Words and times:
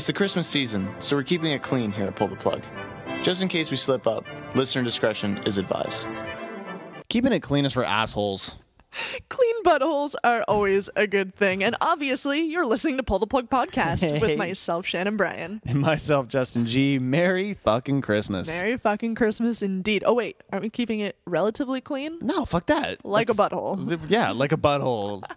It's 0.00 0.06
the 0.06 0.14
Christmas 0.14 0.48
season, 0.48 0.88
so 0.98 1.14
we're 1.14 1.24
keeping 1.24 1.52
it 1.52 1.62
clean 1.62 1.92
here 1.92 2.06
at 2.06 2.16
Pull 2.16 2.28
the 2.28 2.36
Plug. 2.36 2.62
Just 3.22 3.42
in 3.42 3.48
case 3.48 3.70
we 3.70 3.76
slip 3.76 4.06
up, 4.06 4.24
listener 4.54 4.82
discretion 4.82 5.36
is 5.44 5.58
advised. 5.58 6.06
Keeping 7.10 7.34
it 7.34 7.40
clean 7.40 7.66
is 7.66 7.74
for 7.74 7.84
assholes. 7.84 8.56
Clean 9.28 9.62
buttholes 9.64 10.14
are 10.24 10.44
always 10.48 10.90
a 10.96 11.06
good 11.06 11.34
thing. 11.34 11.62
And 11.62 11.76
obviously, 11.80 12.40
you're 12.42 12.66
listening 12.66 12.96
to 12.96 13.02
Pull 13.02 13.18
the 13.20 13.26
Plug 13.26 13.48
podcast 13.48 14.00
Hey. 14.10 14.18
with 14.18 14.36
myself, 14.38 14.86
Shannon 14.86 15.16
Bryan. 15.16 15.60
And 15.64 15.80
myself, 15.80 16.26
Justin 16.28 16.66
G. 16.66 16.98
Merry 16.98 17.54
fucking 17.54 18.00
Christmas. 18.00 18.48
Merry 18.62 18.76
fucking 18.76 19.14
Christmas 19.14 19.62
indeed. 19.62 20.02
Oh, 20.04 20.14
wait, 20.14 20.36
aren't 20.52 20.62
we 20.64 20.70
keeping 20.70 21.00
it 21.00 21.16
relatively 21.24 21.80
clean? 21.80 22.18
No, 22.20 22.44
fuck 22.44 22.66
that. 22.66 23.04
Like 23.04 23.30
a 23.30 23.32
That's- 23.34 23.52
butthole. 23.58 24.00
Yeah, 24.08 24.32
like 24.32 24.52
a 24.52 24.56
butthole. 24.56 25.22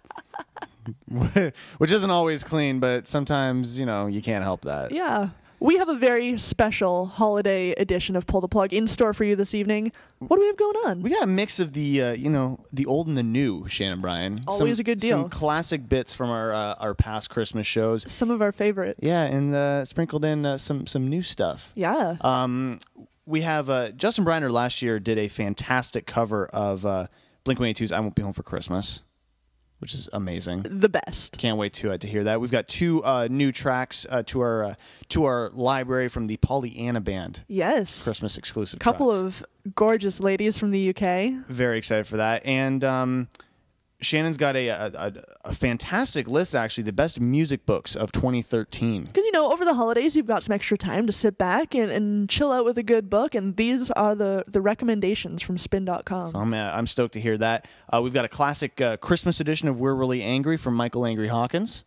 Which 1.78 1.90
isn't 1.90 2.10
always 2.10 2.44
clean, 2.44 2.80
but 2.80 3.06
sometimes, 3.06 3.78
you 3.78 3.86
know, 3.86 4.06
you 4.06 4.20
can't 4.20 4.42
help 4.42 4.62
that. 4.62 4.92
Yeah. 4.92 5.30
We 5.64 5.78
have 5.78 5.88
a 5.88 5.94
very 5.94 6.36
special 6.36 7.06
holiday 7.06 7.70
edition 7.70 8.16
of 8.16 8.26
Pull 8.26 8.42
the 8.42 8.48
Plug 8.48 8.74
in 8.74 8.86
store 8.86 9.14
for 9.14 9.24
you 9.24 9.34
this 9.34 9.54
evening. 9.54 9.92
What 10.18 10.36
do 10.36 10.42
we 10.42 10.46
have 10.48 10.58
going 10.58 10.76
on? 10.84 11.00
We 11.00 11.08
got 11.08 11.22
a 11.22 11.26
mix 11.26 11.58
of 11.58 11.72
the, 11.72 12.02
uh, 12.02 12.12
you 12.12 12.28
know, 12.28 12.62
the 12.74 12.84
old 12.84 13.08
and 13.08 13.16
the 13.16 13.22
new, 13.22 13.66
Shannon 13.66 14.02
Bryan. 14.02 14.44
Always 14.46 14.76
Some- 14.76 14.82
a 14.82 14.84
good 14.84 14.98
deal. 14.98 15.22
Some 15.22 15.30
classic 15.30 15.88
bits 15.88 16.12
from 16.12 16.28
our 16.28 16.52
uh, 16.52 16.74
our 16.80 16.94
past 16.94 17.30
Christmas 17.30 17.66
shows. 17.66 18.04
Some 18.12 18.30
of 18.30 18.42
our 18.42 18.52
favorites. 18.52 19.00
Yeah, 19.02 19.22
and 19.22 19.54
uh, 19.54 19.86
sprinkled 19.86 20.26
in 20.26 20.44
uh, 20.44 20.58
some 20.58 20.86
some 20.86 21.08
new 21.08 21.22
stuff. 21.22 21.72
Yeah. 21.74 22.16
Um, 22.20 22.80
we 23.24 23.40
have 23.40 23.70
uh, 23.70 23.92
Justin 23.92 24.26
Briner 24.26 24.50
last 24.50 24.82
year 24.82 25.00
did 25.00 25.18
a 25.18 25.28
fantastic 25.28 26.04
cover 26.04 26.44
of 26.48 26.84
uh, 26.84 27.06
Blink 27.44 27.58
182's 27.58 27.90
"I 27.90 28.00
Won't 28.00 28.16
Be 28.16 28.20
Home 28.20 28.34
for 28.34 28.42
Christmas," 28.42 29.00
which 29.80 29.94
is 29.94 30.08
amazing. 30.12 30.62
the 30.62 30.88
best. 30.88 31.36
Can't 31.38 31.58
wait 31.58 31.72
to 31.74 31.92
uh, 31.92 31.98
to 31.98 32.06
hear 32.06 32.24
that. 32.24 32.40
We've 32.40 32.50
got 32.50 32.68
two 32.68 33.02
uh, 33.04 33.28
new 33.30 33.52
tracks 33.52 34.06
uh, 34.08 34.22
to 34.26 34.40
our 34.40 34.64
uh, 34.64 34.74
to 35.10 35.24
our 35.24 35.50
library 35.52 36.08
from 36.08 36.26
the 36.26 36.36
Pollyanna 36.38 37.00
Band 37.00 37.42
Yes. 37.48 38.04
Christmas 38.04 38.38
exclusive. 38.38 38.78
couple 38.80 39.10
tracks. 39.10 39.40
of 39.42 39.74
gorgeous 39.74 40.20
ladies 40.20 40.58
from 40.58 40.70
the 40.70 40.90
UK. 40.90 41.44
very 41.48 41.78
excited 41.78 42.06
for 42.06 42.16
that, 42.18 42.44
and 42.46 42.82
um, 42.84 43.28
Shannon's 44.04 44.36
got 44.36 44.54
a, 44.56 44.68
a, 44.68 44.90
a, 44.94 45.12
a 45.46 45.54
fantastic 45.54 46.28
list 46.28 46.54
actually, 46.54 46.84
the 46.84 46.92
best 46.92 47.20
music 47.20 47.66
books 47.66 47.96
of 47.96 48.12
2013. 48.12 49.04
Because, 49.04 49.24
you 49.24 49.32
know, 49.32 49.52
over 49.52 49.64
the 49.64 49.74
holidays, 49.74 50.16
you've 50.16 50.26
got 50.26 50.42
some 50.42 50.52
extra 50.54 50.76
time 50.78 51.06
to 51.06 51.12
sit 51.12 51.38
back 51.38 51.74
and, 51.74 51.90
and 51.90 52.28
chill 52.28 52.52
out 52.52 52.64
with 52.64 52.78
a 52.78 52.82
good 52.82 53.08
book. 53.10 53.34
And 53.34 53.56
these 53.56 53.90
are 53.92 54.14
the, 54.14 54.44
the 54.46 54.60
recommendations 54.60 55.42
from 55.42 55.58
spin.com. 55.58 56.30
So 56.30 56.38
I'm 56.38 56.52
uh, 56.54 56.72
I'm 56.74 56.86
stoked 56.86 57.14
to 57.14 57.20
hear 57.20 57.36
that. 57.38 57.66
Uh, 57.92 58.00
we've 58.02 58.14
got 58.14 58.24
a 58.24 58.28
classic 58.28 58.80
uh, 58.80 58.96
Christmas 58.98 59.40
edition 59.40 59.68
of 59.68 59.80
"We're 59.80 59.94
Really 59.94 60.22
Angry" 60.22 60.56
from 60.56 60.74
Michael 60.74 61.06
Angry 61.06 61.28
Hawkins. 61.28 61.84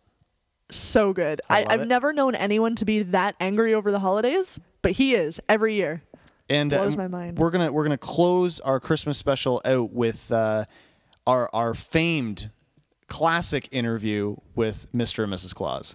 so 0.70 1.12
good. 1.12 1.40
I 1.48 1.62
I, 1.62 1.66
I've 1.74 1.80
it. 1.82 1.88
never 1.88 2.12
known 2.12 2.34
anyone 2.34 2.74
to 2.76 2.84
be 2.84 3.02
that 3.04 3.34
angry 3.40 3.74
over 3.74 3.90
the 3.90 3.98
holidays, 4.00 4.58
but 4.82 4.92
he 4.92 5.14
is 5.14 5.40
every 5.48 5.74
year. 5.74 6.02
and 6.50 6.70
Blows 6.70 6.94
uh, 6.94 6.98
my 6.98 7.08
mind. 7.08 7.38
We're 7.38 7.50
gonna 7.50 7.72
we're 7.72 7.84
gonna 7.84 7.98
close 7.98 8.60
our 8.60 8.80
Christmas 8.80 9.16
special 9.18 9.60
out 9.64 9.92
with 9.92 10.30
uh, 10.30 10.64
our 11.28 11.48
our 11.54 11.74
famed 11.74 12.50
classic 13.06 13.68
interview 13.70 14.34
with 14.56 14.90
Mr. 14.92 15.22
and 15.24 15.32
Mrs. 15.32 15.54
Claus. 15.54 15.94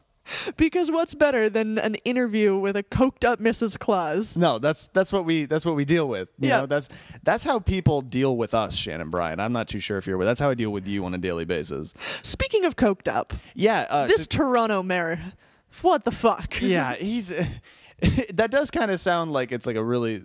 Because 0.56 0.90
what's 0.90 1.14
better 1.14 1.50
than 1.50 1.78
an 1.78 1.96
interview 2.06 2.58
with 2.58 2.78
a 2.78 2.84
coked 2.84 3.26
up 3.26 3.42
Mrs. 3.42 3.78
Claus? 3.78 4.38
No, 4.38 4.58
that's 4.58 4.88
that's 4.88 5.12
what 5.12 5.26
we 5.26 5.44
that's 5.44 5.66
what 5.66 5.76
we 5.76 5.84
deal 5.84 6.08
with. 6.08 6.30
You 6.40 6.48
Yeah. 6.48 6.62
know, 6.62 6.66
that's 6.66 6.88
that's 7.24 7.44
how 7.44 7.60
people 7.60 8.02
deal 8.02 8.38
with 8.38 8.54
us, 8.54 8.74
Shannon 8.78 9.10
Bryan. 9.10 9.42
I'm 9.42 9.52
not 9.52 9.68
too 9.68 9.82
sure 9.82 9.98
if 9.98 10.08
you're 10.08 10.18
with. 10.18 10.26
That's 10.28 10.40
how 10.40 10.50
I 10.50 10.54
deal 10.54 10.72
with 10.72 10.88
you 10.88 11.04
on 11.04 11.14
a 11.14 11.18
daily 11.18 11.44
basis. 11.44 11.94
Speaking 12.22 12.64
of 12.64 12.78
coked 12.78 13.10
up, 13.14 13.34
Yeah, 13.54 13.86
uh, 13.90 14.08
this 14.08 14.26
to- 14.28 14.38
Toronto 14.38 14.82
mayor, 14.82 15.20
what 15.82 16.06
the 16.06 16.12
fuck? 16.12 16.62
yeah, 16.62 16.94
he's 16.96 17.28
that 18.34 18.50
does 18.50 18.72
kind 18.72 18.92
of 18.92 19.02
sound 19.02 19.34
like 19.34 19.52
it's 19.52 19.68
like 19.68 19.76
a 19.76 19.84
really 19.84 20.24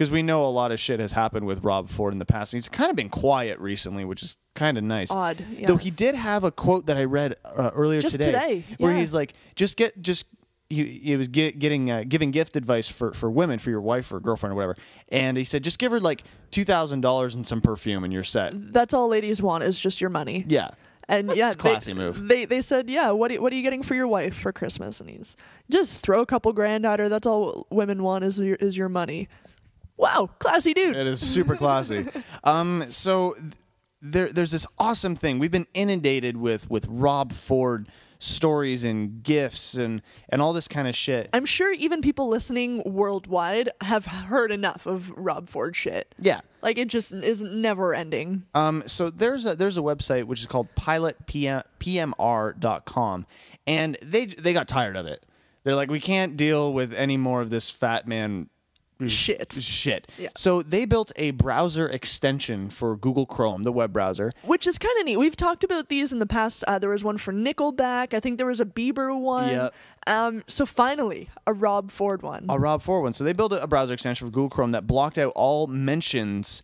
because 0.00 0.10
we 0.10 0.22
know 0.22 0.46
a 0.46 0.48
lot 0.48 0.72
of 0.72 0.80
shit 0.80 0.98
has 0.98 1.12
happened 1.12 1.44
with 1.44 1.62
Rob 1.62 1.90
Ford 1.90 2.14
in 2.14 2.18
the 2.18 2.24
past. 2.24 2.54
And 2.54 2.56
he's 2.56 2.70
kind 2.70 2.88
of 2.88 2.96
been 2.96 3.10
quiet 3.10 3.58
recently, 3.58 4.06
which 4.06 4.22
is 4.22 4.38
kind 4.54 4.78
of 4.78 4.84
nice. 4.84 5.10
Odd, 5.10 5.44
Though 5.66 5.76
he 5.76 5.90
did 5.90 6.14
have 6.14 6.42
a 6.42 6.50
quote 6.50 6.86
that 6.86 6.96
I 6.96 7.04
read 7.04 7.34
uh, 7.44 7.70
earlier 7.74 8.00
Just 8.00 8.14
today, 8.14 8.32
today, 8.32 8.64
where 8.78 8.92
yeah. 8.92 8.98
he's 9.00 9.12
like, 9.12 9.34
"Just 9.56 9.76
get 9.76 10.00
just." 10.00 10.24
He, 10.70 10.84
he 10.84 11.16
was 11.16 11.28
get, 11.28 11.58
getting 11.58 11.90
uh, 11.90 12.04
giving 12.08 12.30
gift 12.30 12.56
advice 12.56 12.88
for, 12.88 13.12
for 13.12 13.28
women 13.28 13.58
for 13.58 13.68
your 13.68 13.80
wife 13.82 14.10
or 14.10 14.20
girlfriend 14.20 14.52
or 14.52 14.56
whatever, 14.56 14.76
and 15.08 15.36
he 15.36 15.42
said 15.42 15.64
just 15.64 15.80
give 15.80 15.90
her 15.90 15.98
like 15.98 16.22
two 16.52 16.64
thousand 16.64 17.00
dollars 17.00 17.34
and 17.34 17.44
some 17.44 17.60
perfume 17.60 18.04
and 18.04 18.12
you're 18.12 18.22
set. 18.22 18.52
That's 18.72 18.94
all 18.94 19.08
ladies 19.08 19.42
want 19.42 19.64
is 19.64 19.80
just 19.80 20.00
your 20.00 20.10
money. 20.10 20.44
Yeah, 20.46 20.68
And 21.10 21.28
That's 21.28 21.38
yeah, 21.38 21.50
a 21.50 21.54
classy 21.56 21.92
they, 21.92 21.98
move. 21.98 22.28
They 22.28 22.44
they 22.44 22.62
said, 22.62 22.88
yeah, 22.88 23.10
what 23.10 23.32
are, 23.32 23.42
what 23.42 23.52
are 23.52 23.56
you 23.56 23.62
getting 23.62 23.82
for 23.82 23.96
your 23.96 24.06
wife 24.06 24.36
for 24.36 24.52
Christmas? 24.52 25.00
And 25.00 25.10
he's 25.10 25.36
just 25.68 26.02
throw 26.02 26.20
a 26.20 26.26
couple 26.26 26.52
grand 26.52 26.86
at 26.86 27.00
her. 27.00 27.08
That's 27.08 27.26
all 27.26 27.66
women 27.70 28.04
want 28.04 28.22
is 28.22 28.38
your 28.38 28.56
is 28.56 28.76
your 28.76 28.88
money. 28.88 29.28
Wow, 30.00 30.30
classy 30.38 30.72
dude. 30.72 30.96
It 30.96 31.06
is 31.06 31.20
super 31.20 31.56
classy. 31.56 32.06
um, 32.44 32.86
so 32.88 33.34
th- 33.34 33.52
there, 34.00 34.32
there's 34.32 34.50
this 34.50 34.66
awesome 34.78 35.14
thing. 35.14 35.38
We've 35.38 35.50
been 35.50 35.66
inundated 35.74 36.38
with 36.38 36.70
with 36.70 36.86
Rob 36.88 37.32
Ford 37.32 37.86
stories 38.18 38.84
and 38.84 39.22
gifts 39.22 39.74
and 39.74 40.00
and 40.30 40.40
all 40.40 40.54
this 40.54 40.68
kind 40.68 40.88
of 40.88 40.96
shit. 40.96 41.28
I'm 41.34 41.44
sure 41.44 41.74
even 41.74 42.00
people 42.00 42.28
listening 42.28 42.82
worldwide 42.86 43.68
have 43.82 44.06
heard 44.06 44.50
enough 44.50 44.86
of 44.86 45.10
Rob 45.10 45.48
Ford 45.48 45.76
shit. 45.76 46.14
Yeah. 46.18 46.40
Like 46.62 46.78
it 46.78 46.88
just 46.88 47.12
is 47.12 47.42
never 47.42 47.94
ending. 47.94 48.46
Um, 48.54 48.82
so 48.86 49.10
there's 49.10 49.44
a 49.44 49.54
there's 49.54 49.76
a 49.76 49.82
website 49.82 50.24
which 50.24 50.40
is 50.40 50.46
called 50.46 50.74
pilotpmr.com, 50.76 53.26
and 53.66 53.98
they 54.00 54.24
they 54.24 54.54
got 54.54 54.66
tired 54.66 54.96
of 54.96 55.06
it. 55.06 55.26
They're 55.62 55.76
like, 55.76 55.90
we 55.90 56.00
can't 56.00 56.38
deal 56.38 56.72
with 56.72 56.94
any 56.94 57.18
more 57.18 57.42
of 57.42 57.50
this 57.50 57.68
fat 57.68 58.08
man 58.08 58.48
Shit. 59.08 59.52
shit. 59.52 60.10
Yeah. 60.18 60.30
So 60.36 60.62
they 60.62 60.84
built 60.84 61.12
a 61.16 61.30
browser 61.30 61.88
extension 61.88 62.70
for 62.70 62.96
Google 62.96 63.26
Chrome, 63.26 63.62
the 63.62 63.72
web 63.72 63.92
browser. 63.92 64.32
Which 64.42 64.66
is 64.66 64.78
kind 64.78 64.98
of 64.98 65.06
neat. 65.06 65.16
We've 65.16 65.36
talked 65.36 65.62
about 65.62 65.88
these 65.88 66.12
in 66.12 66.18
the 66.18 66.26
past. 66.26 66.64
Uh, 66.64 66.78
there 66.78 66.90
was 66.90 67.04
one 67.04 67.18
for 67.18 67.32
Nickelback. 67.32 68.14
I 68.14 68.20
think 68.20 68.38
there 68.38 68.46
was 68.46 68.60
a 68.60 68.64
Bieber 68.64 69.18
one. 69.18 69.50
Yep. 69.50 69.74
Um, 70.06 70.42
so 70.48 70.66
finally, 70.66 71.28
a 71.46 71.52
Rob 71.52 71.90
Ford 71.90 72.22
one. 72.22 72.46
a 72.48 72.58
Rob 72.58 72.82
Ford 72.82 73.04
one. 73.04 73.12
So 73.12 73.22
they 73.22 73.32
built 73.32 73.52
a 73.52 73.60
a 73.60 73.66
browser 73.66 73.94
extension 73.94 74.26
for 74.26 74.32
Google 74.32 74.48
Chrome 74.48 74.72
that 74.72 74.86
blocked 74.86 75.18
out 75.18 75.32
all 75.36 75.66
mentions 75.66 76.62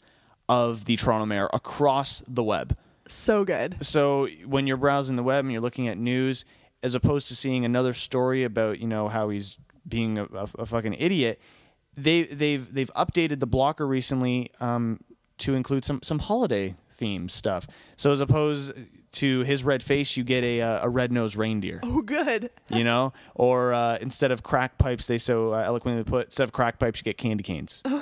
of 0.49 0.85
the 0.85 0.97
Toronto 0.97 1.27
mayor 1.27 1.49
across 1.53 2.23
the 2.27 2.43
web. 2.43 2.77
So 3.09 3.45
good. 3.45 3.85
So 3.85 4.29
when 4.45 4.67
you're 4.67 4.77
browsing 4.77 5.17
the 5.17 5.23
web 5.23 5.45
and 5.45 5.53
you're 5.53 5.61
looking 5.61 5.89
at 5.89 5.99
news, 5.99 6.45
as 6.83 6.95
opposed 6.95 7.29
to 7.29 7.37
seeing 7.37 7.65
another 7.65 7.93
story 7.93 8.45
about 8.45 8.79
you 8.81 8.87
know 8.87 9.09
how 9.09 9.29
he's 9.29 9.59
being 9.87 10.19
a, 10.19 10.25
a, 10.25 10.49
a 10.59 10.67
fucking 10.67 10.95
idiot, 10.95 11.41
they 11.97 12.23
they've 12.25 12.73
they've 12.73 12.91
updated 12.95 13.41
the 13.41 13.47
blocker 13.47 13.87
recently 13.87 14.51
um, 14.61 15.01
to 15.39 15.55
include 15.55 15.84
some 15.84 16.01
some 16.03 16.19
holiday 16.19 16.75
theme 16.91 17.29
stuff. 17.29 17.67
So 17.97 18.11
as 18.11 18.21
opposed 18.21 18.73
to 19.12 19.41
his 19.41 19.65
red 19.65 19.83
face, 19.83 20.17
you 20.17 20.25
get 20.25 20.45
a 20.45 20.61
uh, 20.61 20.87
a 20.87 20.89
red 20.89 21.11
nosed 21.12 21.37
reindeer 21.37 21.81
Oh, 21.83 22.03
good. 22.03 22.51
you 22.69 22.84
know 22.84 23.12
or 23.34 23.73
uh, 23.73 23.99
instead 24.01 24.31
of 24.31 24.43
crack 24.43 24.77
pipes 24.79 25.07
they 25.07 25.19
so 25.19 25.55
uh, 25.55 25.62
eloquently 25.65 26.05
put 26.05 26.27
instead 26.27 26.45
of 26.45 26.53
crack 26.53 26.79
pipes 26.79 26.99
you 27.01 27.05
get 27.05 27.17
candy 27.17 27.43
canes 27.43 27.83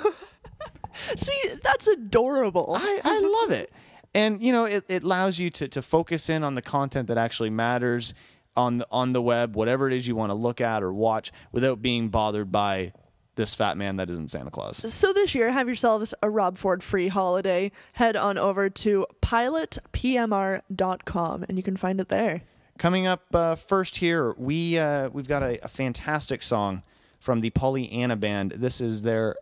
See, 1.17 1.33
that's 1.61 1.87
adorable. 1.87 2.73
I, 2.73 3.01
I 3.03 3.19
love 3.41 3.51
it 3.51 3.71
and 4.13 4.41
you 4.41 4.51
know 4.53 4.63
it, 4.65 4.85
it 4.87 5.03
allows 5.03 5.39
you 5.39 5.49
to, 5.51 5.67
to 5.67 5.81
focus 5.81 6.29
in 6.29 6.43
on 6.43 6.55
the 6.55 6.61
content 6.61 7.07
that 7.07 7.17
actually 7.17 7.49
matters 7.49 8.13
on 8.55 8.77
the, 8.77 8.87
on 8.89 9.11
the 9.13 9.21
web 9.21 9.55
whatever 9.55 9.87
it 9.87 9.93
is 9.93 10.07
you 10.07 10.15
want 10.15 10.29
to 10.29 10.33
look 10.35 10.61
at 10.61 10.81
or 10.83 10.93
watch 10.93 11.31
without 11.51 11.81
being 11.81 12.07
bothered 12.09 12.51
by 12.51 12.93
this 13.35 13.53
fat 13.55 13.77
man 13.77 13.95
that 13.97 14.09
isn't 14.09 14.29
santa 14.31 14.51
claus 14.51 14.77
So 14.93 15.11
this 15.13 15.35
year, 15.35 15.51
have 15.51 15.67
yourselves 15.67 16.13
a 16.21 16.29
Rob 16.29 16.55
Ford 16.57 16.81
free 16.83 17.07
holiday. 17.09 17.71
Head 17.93 18.15
on 18.15 18.37
over 18.37 18.69
to 18.69 19.05
pilotpmr.com 19.21 21.45
and 21.47 21.57
you 21.57 21.63
can 21.63 21.77
find 21.77 21.99
it 21.99 22.09
there. 22.09 22.41
coming 22.77 23.07
up 23.07 23.23
uh, 23.33 23.55
first 23.55 23.97
here 23.97 24.33
we 24.37 24.77
uh, 24.77 25.09
we've 25.09 25.27
got 25.27 25.43
a, 25.43 25.63
a 25.63 25.67
fantastic 25.67 26.41
song 26.41 26.83
from 27.19 27.41
the 27.41 27.49
pollyanna 27.51 28.15
band 28.15 28.51
this 28.51 28.81
is 28.81 29.01
their 29.03 29.35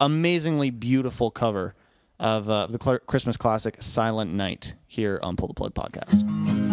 amazingly 0.00 0.70
beautiful 0.70 1.30
cover 1.30 1.74
of 2.18 2.48
uh, 2.50 2.66
the 2.66 2.78
cl- 2.82 2.98
christmas 3.00 3.36
classic 3.36 3.76
silent 3.80 4.32
night 4.32 4.74
here 4.86 5.18
on 5.22 5.36
pull 5.36 5.48
the 5.48 5.54
plug 5.54 5.74
podcast 5.74 6.69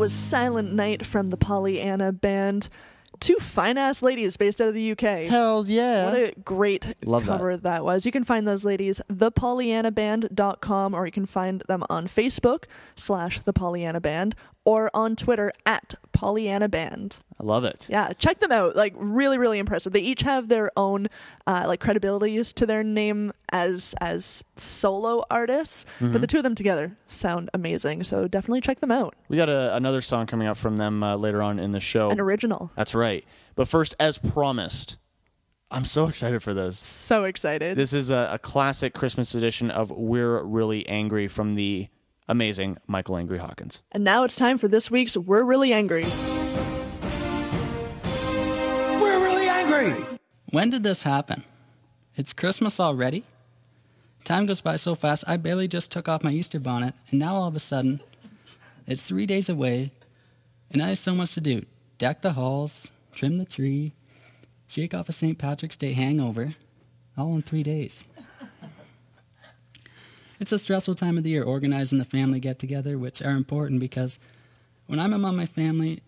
was 0.00 0.14
Silent 0.14 0.72
Night 0.72 1.04
from 1.04 1.26
the 1.26 1.36
Pollyanna 1.36 2.10
Band. 2.10 2.70
Two 3.20 3.36
fine 3.36 3.76
ass 3.76 4.02
ladies 4.02 4.34
based 4.38 4.58
out 4.58 4.68
of 4.68 4.74
the 4.74 4.92
UK. 4.92 5.28
Hells 5.28 5.68
yeah. 5.68 6.06
What 6.06 6.14
a 6.14 6.32
great 6.42 6.94
Love 7.04 7.26
that. 7.26 7.32
cover 7.36 7.54
that. 7.54 7.84
was. 7.84 8.06
You 8.06 8.12
can 8.12 8.24
find 8.24 8.48
those 8.48 8.64
ladies 8.64 9.02
thepollyannaband.com 9.12 10.94
or 10.94 11.04
you 11.04 11.12
can 11.12 11.26
find 11.26 11.62
them 11.68 11.84
on 11.90 12.06
Facebook 12.06 12.64
slash 12.96 13.40
the 13.40 13.52
Pollyanna 13.52 14.00
Band 14.00 14.34
or 14.70 14.90
on 14.94 15.16
Twitter 15.16 15.52
at 15.66 15.94
Pollyanna 16.12 16.68
Band. 16.68 17.18
I 17.40 17.44
love 17.44 17.64
it. 17.64 17.86
Yeah, 17.88 18.12
check 18.12 18.38
them 18.40 18.52
out. 18.52 18.76
Like 18.76 18.92
really, 18.96 19.38
really 19.38 19.58
impressive. 19.58 19.92
They 19.92 20.00
each 20.00 20.22
have 20.22 20.48
their 20.48 20.70
own 20.76 21.08
uh, 21.46 21.64
like 21.66 21.80
credibilities 21.80 22.52
to 22.54 22.66
their 22.66 22.84
name 22.84 23.32
as 23.52 23.94
as 24.00 24.44
solo 24.56 25.24
artists, 25.30 25.86
Mm-hmm. 25.98 26.12
but 26.12 26.20
the 26.20 26.26
two 26.26 26.36
of 26.36 26.42
them 26.44 26.54
together 26.54 26.96
sound 27.08 27.50
amazing. 27.54 28.04
So 28.04 28.28
definitely 28.28 28.60
check 28.60 28.80
them 28.80 28.90
out. 28.92 29.14
We 29.28 29.36
got 29.36 29.48
a, 29.48 29.74
another 29.74 30.00
song 30.02 30.26
coming 30.26 30.46
up 30.46 30.56
from 30.56 30.76
them 30.76 31.02
uh, 31.02 31.16
later 31.16 31.42
on 31.42 31.58
in 31.58 31.70
the 31.72 31.80
show. 31.80 32.10
An 32.10 32.20
original. 32.20 32.70
That's 32.76 32.94
right. 32.94 33.24
But 33.56 33.66
first, 33.68 33.94
as 33.98 34.18
promised, 34.18 34.98
I'm 35.70 35.84
so 35.84 36.06
excited 36.06 36.42
for 36.42 36.52
this. 36.54 36.78
So 36.78 37.24
excited. 37.24 37.76
This 37.76 37.92
is 37.94 38.10
a, 38.10 38.28
a 38.32 38.38
classic 38.38 38.92
Christmas 38.94 39.34
edition 39.34 39.70
of 39.70 39.90
We're 39.90 40.42
Really 40.44 40.86
Angry 40.88 41.26
from 41.28 41.54
the 41.54 41.88
amazing 42.30 42.78
Michael 42.86 43.16
Angry 43.16 43.38
Hawkins. 43.38 43.82
and 43.92 44.04
now 44.04 44.22
it's 44.24 44.36
time 44.36 44.56
for 44.56 44.68
this 44.68 44.90
week's 44.90 45.16
We're 45.16 45.42
Really 45.42 45.72
Angry. 45.72 46.04
We're 49.00 49.20
really 49.20 49.48
angry. 49.48 50.04
When 50.50 50.70
did 50.70 50.84
this 50.84 51.02
happen? 51.02 51.42
It's 52.14 52.32
Christmas 52.32 52.78
already? 52.78 53.24
Time 54.24 54.46
goes 54.46 54.60
by 54.60 54.76
so 54.76 54.94
fast, 54.94 55.24
I 55.26 55.36
barely 55.38 55.66
just 55.66 55.90
took 55.90 56.08
off 56.08 56.22
my 56.22 56.30
Easter 56.30 56.60
bonnet, 56.60 56.94
and 57.10 57.18
now 57.18 57.34
all 57.34 57.48
of 57.48 57.56
a 57.56 57.60
sudden, 57.60 58.00
it's 58.86 59.02
three 59.02 59.26
days 59.26 59.48
away, 59.48 59.90
and 60.70 60.82
I 60.82 60.88
have 60.88 60.98
so 60.98 61.14
much 61.14 61.34
to 61.34 61.40
do 61.40 61.64
deck 61.98 62.22
the 62.22 62.34
halls, 62.34 62.92
trim 63.12 63.38
the 63.38 63.44
tree, 63.44 63.92
shake 64.68 64.94
off 64.94 65.08
a 65.08 65.12
St. 65.12 65.36
Patrick's 65.36 65.76
Day 65.76 65.94
hangover, 65.94 66.54
all 67.18 67.34
in 67.34 67.42
three 67.42 67.62
days. 67.64 68.04
It's 70.40 70.52
a 70.52 70.58
stressful 70.58 70.94
time 70.94 71.18
of 71.18 71.24
the 71.24 71.30
year 71.30 71.44
organizing 71.44 71.98
the 71.98 72.04
family 72.04 72.40
get 72.40 72.58
together, 72.58 72.98
which 72.98 73.20
are 73.22 73.36
important 73.36 73.78
because 73.78 74.18
when 74.86 74.98
I'm 74.98 75.12
among 75.12 75.36
my 75.36 75.46
family, 75.46 76.02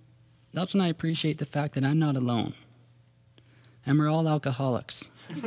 that's 0.53 0.75
when 0.75 0.81
I 0.81 0.89
appreciate 0.89 1.37
the 1.39 1.47
fact 1.47 1.75
that 1.75 1.85
I'm 1.85 1.99
not 1.99 2.17
alone 2.17 2.55
and 3.85 3.99
we're 3.99 4.11
all 4.11 4.29
alcoholics. 4.29 5.11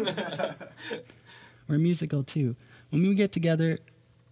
we're 1.68 1.78
musical 1.78 2.24
too. 2.24 2.56
When 2.90 3.02
we 3.02 3.16
get 3.16 3.32
together, 3.32 3.80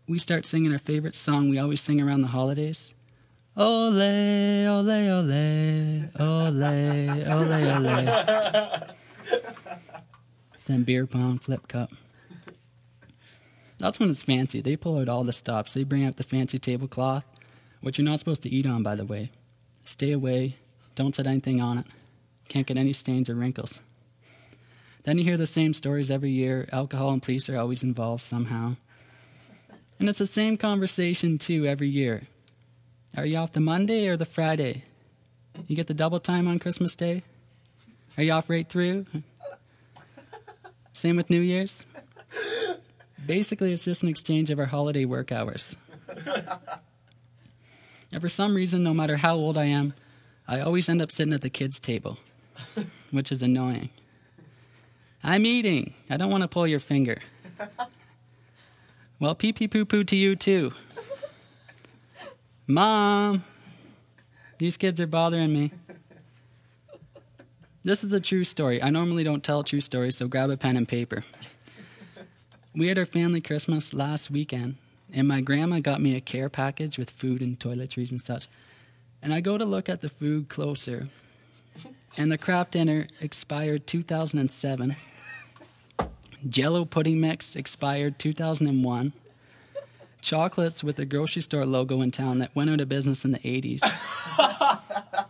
we 0.07 0.19
start 0.19 0.45
singing 0.45 0.71
our 0.71 0.77
favorite 0.77 1.15
song 1.15 1.49
we 1.49 1.57
always 1.57 1.81
sing 1.81 2.01
around 2.01 2.21
the 2.21 2.27
holidays. 2.27 2.93
Ole, 3.55 3.93
ole, 4.67 4.89
ole, 4.89 6.09
ole, 6.19 6.63
ole, 7.29 7.53
ole. 7.87 8.79
then 10.65 10.83
beer 10.83 11.05
pong, 11.05 11.39
flip 11.39 11.67
cup. 11.67 11.91
That's 13.83 13.99
when 13.99 14.09
it's 14.09 14.23
fancy. 14.23 14.61
They 14.61 14.77
pull 14.77 14.99
out 14.99 15.09
all 15.09 15.25
the 15.25 15.33
stops. 15.33 15.73
They 15.73 15.83
bring 15.83 16.05
out 16.05 16.15
the 16.15 16.23
fancy 16.23 16.57
tablecloth, 16.57 17.25
which 17.81 17.97
you're 17.97 18.05
not 18.05 18.17
supposed 18.17 18.41
to 18.43 18.49
eat 18.49 18.65
on, 18.65 18.81
by 18.81 18.95
the 18.95 19.03
way. 19.03 19.29
Stay 19.83 20.13
away. 20.13 20.55
Don't 20.95 21.13
set 21.13 21.27
anything 21.27 21.59
on 21.59 21.79
it. 21.79 21.85
Can't 22.47 22.65
get 22.65 22.77
any 22.77 22.93
stains 22.93 23.29
or 23.29 23.35
wrinkles. 23.35 23.81
Then 25.03 25.17
you 25.17 25.25
hear 25.25 25.35
the 25.35 25.45
same 25.45 25.73
stories 25.73 26.09
every 26.09 26.29
year. 26.29 26.65
Alcohol 26.71 27.11
and 27.11 27.21
police 27.21 27.49
are 27.49 27.59
always 27.59 27.83
involved 27.83 28.21
somehow. 28.21 28.75
And 29.99 30.07
it's 30.07 30.19
the 30.19 30.27
same 30.27 30.55
conversation, 30.55 31.37
too, 31.37 31.65
every 31.65 31.89
year. 31.89 32.23
Are 33.17 33.25
you 33.25 33.35
off 33.35 33.51
the 33.51 33.59
Monday 33.59 34.07
or 34.07 34.15
the 34.15 34.23
Friday? 34.23 34.83
You 35.67 35.75
get 35.75 35.87
the 35.87 35.93
double 35.93 36.19
time 36.19 36.47
on 36.47 36.57
Christmas 36.57 36.95
Day? 36.95 37.23
Are 38.17 38.23
you 38.23 38.31
off 38.31 38.49
right 38.49 38.69
through? 38.69 39.07
Same 40.93 41.17
with 41.17 41.29
New 41.29 41.41
Year's? 41.41 41.85
Basically, 43.25 43.71
it's 43.73 43.85
just 43.85 44.03
an 44.03 44.09
exchange 44.09 44.49
of 44.49 44.59
our 44.59 44.65
holiday 44.65 45.05
work 45.05 45.31
hours. 45.31 45.75
And 48.11 48.21
for 48.21 48.29
some 48.29 48.53
reason, 48.53 48.83
no 48.83 48.93
matter 48.93 49.17
how 49.17 49.35
old 49.35 49.57
I 49.57 49.65
am, 49.65 49.93
I 50.47 50.59
always 50.59 50.87
end 50.87 51.01
up 51.01 51.09
sitting 51.11 51.33
at 51.33 51.41
the 51.41 51.49
kids' 51.49 51.79
table, 51.79 52.17
which 53.11 53.31
is 53.31 53.41
annoying. 53.41 53.89
I'm 55.23 55.45
eating. 55.45 55.93
I 56.09 56.17
don't 56.17 56.29
want 56.29 56.43
to 56.43 56.47
pull 56.47 56.67
your 56.67 56.79
finger. 56.79 57.21
Well, 59.19 59.35
pee 59.35 59.53
pee 59.53 59.67
poo 59.67 59.85
poo 59.85 60.03
to 60.03 60.15
you 60.15 60.35
too. 60.35 60.73
Mom, 62.67 63.43
these 64.57 64.77
kids 64.77 64.99
are 64.99 65.07
bothering 65.07 65.53
me. 65.53 65.71
This 67.83 68.03
is 68.03 68.13
a 68.13 68.19
true 68.19 68.43
story. 68.43 68.83
I 68.83 68.89
normally 68.89 69.23
don't 69.23 69.43
tell 69.43 69.63
true 69.63 69.81
stories, 69.81 70.17
so 70.17 70.27
grab 70.27 70.49
a 70.49 70.57
pen 70.57 70.77
and 70.77 70.87
paper. 70.87 71.23
We 72.75 72.87
had 72.87 72.97
our 72.97 73.05
family 73.05 73.39
Christmas 73.39 73.93
last 73.93 74.31
weekend, 74.31 74.77
and 75.13 75.27
my 75.27 75.41
grandma 75.41 75.79
got 75.79 76.01
me 76.01 76.15
a 76.15 76.21
care 76.21 76.49
package 76.49 76.97
with 76.97 77.11
food 77.11 77.39
and 77.39 77.59
toiletries 77.59 78.09
and 78.09 78.19
such. 78.19 78.47
And 79.21 79.31
I 79.31 79.41
go 79.41 79.59
to 79.59 79.65
look 79.65 79.89
at 79.89 80.01
the 80.01 80.09
food 80.09 80.49
closer, 80.49 81.09
and 82.17 82.31
the 82.31 82.37
Kraft 82.37 82.71
Dinner 82.71 83.05
expired 83.21 83.85
2007. 83.85 84.95
Jello 86.49 86.83
pudding 86.83 87.21
mix 87.21 87.55
expired 87.55 88.17
2001. 88.17 89.13
Chocolates 90.23 90.83
with 90.83 90.95
the 90.95 91.05
grocery 91.05 91.43
store 91.43 91.67
logo 91.67 92.01
in 92.01 92.09
town 92.09 92.39
that 92.39 92.55
went 92.55 92.71
out 92.71 92.81
of 92.81 92.89
business 92.89 93.23
in 93.23 93.33
the 93.33 93.39
80s, 93.39 93.83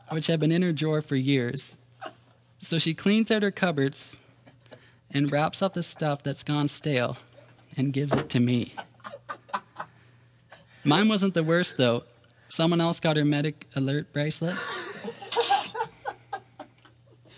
which 0.11 0.27
had 0.27 0.39
been 0.39 0.53
in 0.53 0.61
her 0.61 0.71
drawer 0.71 1.01
for 1.01 1.17
years. 1.17 1.77
So 2.57 2.79
she 2.79 2.93
cleans 2.93 3.29
out 3.31 3.43
her 3.43 3.51
cupboards 3.51 4.21
and 5.11 5.29
wraps 5.29 5.61
up 5.61 5.73
the 5.73 5.83
stuff 5.83 6.23
that's 6.23 6.43
gone 6.43 6.69
stale 6.69 7.17
and 7.77 7.93
gives 7.93 8.15
it 8.15 8.29
to 8.29 8.39
me. 8.39 8.73
Mine 10.83 11.07
wasn't 11.07 11.33
the 11.33 11.43
worst 11.43 11.77
though. 11.77 12.03
Someone 12.47 12.81
else 12.81 12.99
got 12.99 13.17
her 13.17 13.25
medic 13.25 13.67
alert 13.75 14.11
bracelet. 14.13 14.55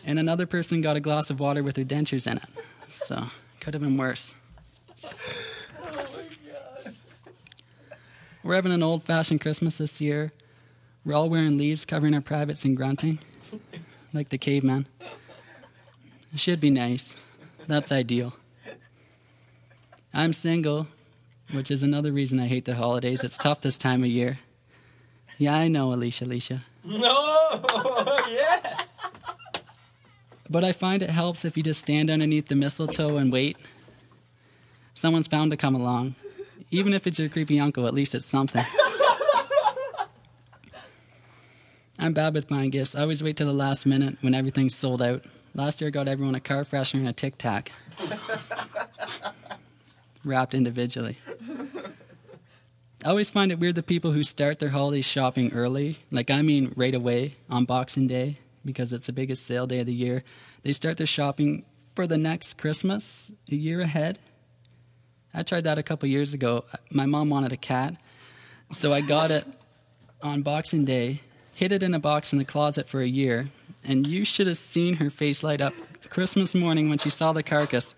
And 0.06 0.20
another 0.20 0.46
person 0.46 0.82
got 0.82 0.96
a 0.96 1.00
glass 1.00 1.30
of 1.30 1.40
water 1.40 1.64
with 1.64 1.78
her 1.78 1.84
dentures 1.84 2.30
in 2.30 2.38
it. 2.38 2.44
So, 2.88 3.28
could 3.60 3.74
have 3.74 3.82
been 3.82 3.98
worse. 3.98 4.36
We're 8.44 8.54
having 8.54 8.72
an 8.72 8.84
old 8.84 9.02
fashioned 9.02 9.42
Christmas 9.42 9.80
this 9.80 10.00
year. 10.00 10.32
We're 11.04 11.16
all 11.16 11.30
wearing 11.30 11.58
leaves 11.58 11.86
covering 11.86 12.14
our 12.14 12.22
privates 12.22 12.64
and 12.66 12.78
grunting, 12.78 13.18
like 14.14 14.30
the 14.30 14.38
caveman. 14.38 14.88
It 16.32 16.40
should 16.40 16.60
be 16.60 16.70
nice. 16.70 17.18
That's 17.68 17.92
ideal. 17.92 18.36
I'm 20.18 20.32
single, 20.32 20.88
which 21.52 21.70
is 21.70 21.84
another 21.84 22.14
reason 22.14 22.40
I 22.40 22.48
hate 22.48 22.64
the 22.64 22.76
holidays. 22.76 23.22
It's 23.22 23.38
tough 23.38 23.60
this 23.60 23.78
time 23.78 24.02
of 24.02 24.10
year. 24.10 24.40
Yeah, 25.38 25.56
I 25.56 25.68
know, 25.68 25.92
Alicia, 25.92 26.24
Alicia. 26.24 26.64
No. 26.86 27.62
yes. 28.30 29.02
But 30.50 30.64
I 30.64 30.72
find 30.72 31.04
it 31.04 31.10
helps 31.10 31.44
if 31.44 31.58
you 31.58 31.64
just 31.64 31.82
stand 31.82 32.10
underneath 32.10 32.48
the 32.48 32.56
mistletoe 32.56 33.18
and 33.18 33.30
wait. 33.30 33.58
Someone's 34.94 35.28
bound 35.28 35.52
to 35.52 35.58
come 35.58 35.76
along. 35.76 36.16
Even 36.72 36.94
if 36.94 37.06
it's 37.06 37.20
your 37.20 37.28
creepy 37.28 37.60
uncle, 37.60 37.86
at 37.86 37.94
least 37.94 38.16
it's 38.16 38.26
something. 38.26 38.64
I'm 42.00 42.14
bad 42.14 42.34
with 42.34 42.48
buying 42.48 42.70
gifts. 42.70 42.96
I 42.96 43.02
always 43.02 43.22
wait 43.22 43.36
till 43.36 43.48
the 43.48 43.54
last 43.54 43.86
minute 43.86 44.16
when 44.22 44.34
everything's 44.34 44.76
sold 44.76 45.02
out. 45.02 45.26
Last 45.54 45.82
year 45.82 45.90
I 45.90 45.92
got 45.92 46.08
everyone 46.08 46.36
a 46.36 46.40
car 46.40 46.62
freshener 46.62 47.00
and 47.00 47.10
a 47.10 47.14
tic 47.14 47.38
tac. 47.38 47.74
Wrapped 50.26 50.56
individually. 50.56 51.18
I 53.06 53.10
always 53.10 53.30
find 53.30 53.52
it 53.52 53.60
weird 53.60 53.76
the 53.76 53.84
people 53.84 54.12
who 54.12 54.24
start 54.24 54.58
their 54.58 54.70
holiday 54.70 55.02
shopping 55.02 55.54
early, 55.54 56.00
like 56.10 56.32
I 56.32 56.42
mean 56.42 56.74
right 56.76 56.96
away 56.96 57.36
on 57.48 57.66
Boxing 57.66 58.08
Day, 58.08 58.40
because 58.66 58.92
it's 58.92 59.06
the 59.06 59.14
biggest 59.14 59.46
sale 59.46 59.68
day 59.68 59.82
of 59.82 59.86
the 59.86 59.94
year. 59.94 60.24
They 60.64 60.74
start 60.74 60.98
their 60.98 61.06
shopping 61.06 61.64
for 61.94 62.08
the 62.08 62.18
next 62.18 62.58
Christmas 62.58 63.32
a 63.52 63.56
year 63.56 63.82
ahead. 63.82 64.18
I 65.32 65.44
tried 65.44 65.66
that 65.66 65.78
a 65.78 65.84
couple 65.84 66.10
years 66.10 66.34
ago. 66.34 66.66
My 66.92 67.06
mom 67.06 67.30
wanted 67.30 67.54
a 67.54 67.58
cat, 67.58 67.96
so 68.72 68.94
I 68.94 69.02
got 69.02 69.30
it 69.30 69.46
on 70.24 70.42
Boxing 70.42 70.86
Day, 70.86 71.22
hid 71.54 71.72
it 71.72 71.84
in 71.84 71.94
a 71.94 72.00
box 72.00 72.34
in 72.34 72.40
the 72.40 72.46
closet 72.46 72.90
for 72.90 73.02
a 73.02 73.08
year, 73.08 73.50
and 73.84 74.08
you 74.08 74.26
should 74.26 74.48
have 74.48 74.58
seen 74.58 74.96
her 74.96 75.12
face 75.12 75.44
light 75.44 75.62
up 75.62 75.76
Christmas 76.10 76.56
morning 76.56 76.90
when 76.90 76.98
she 76.98 77.12
saw 77.12 77.32
the 77.32 77.44
carcass. 77.44 77.94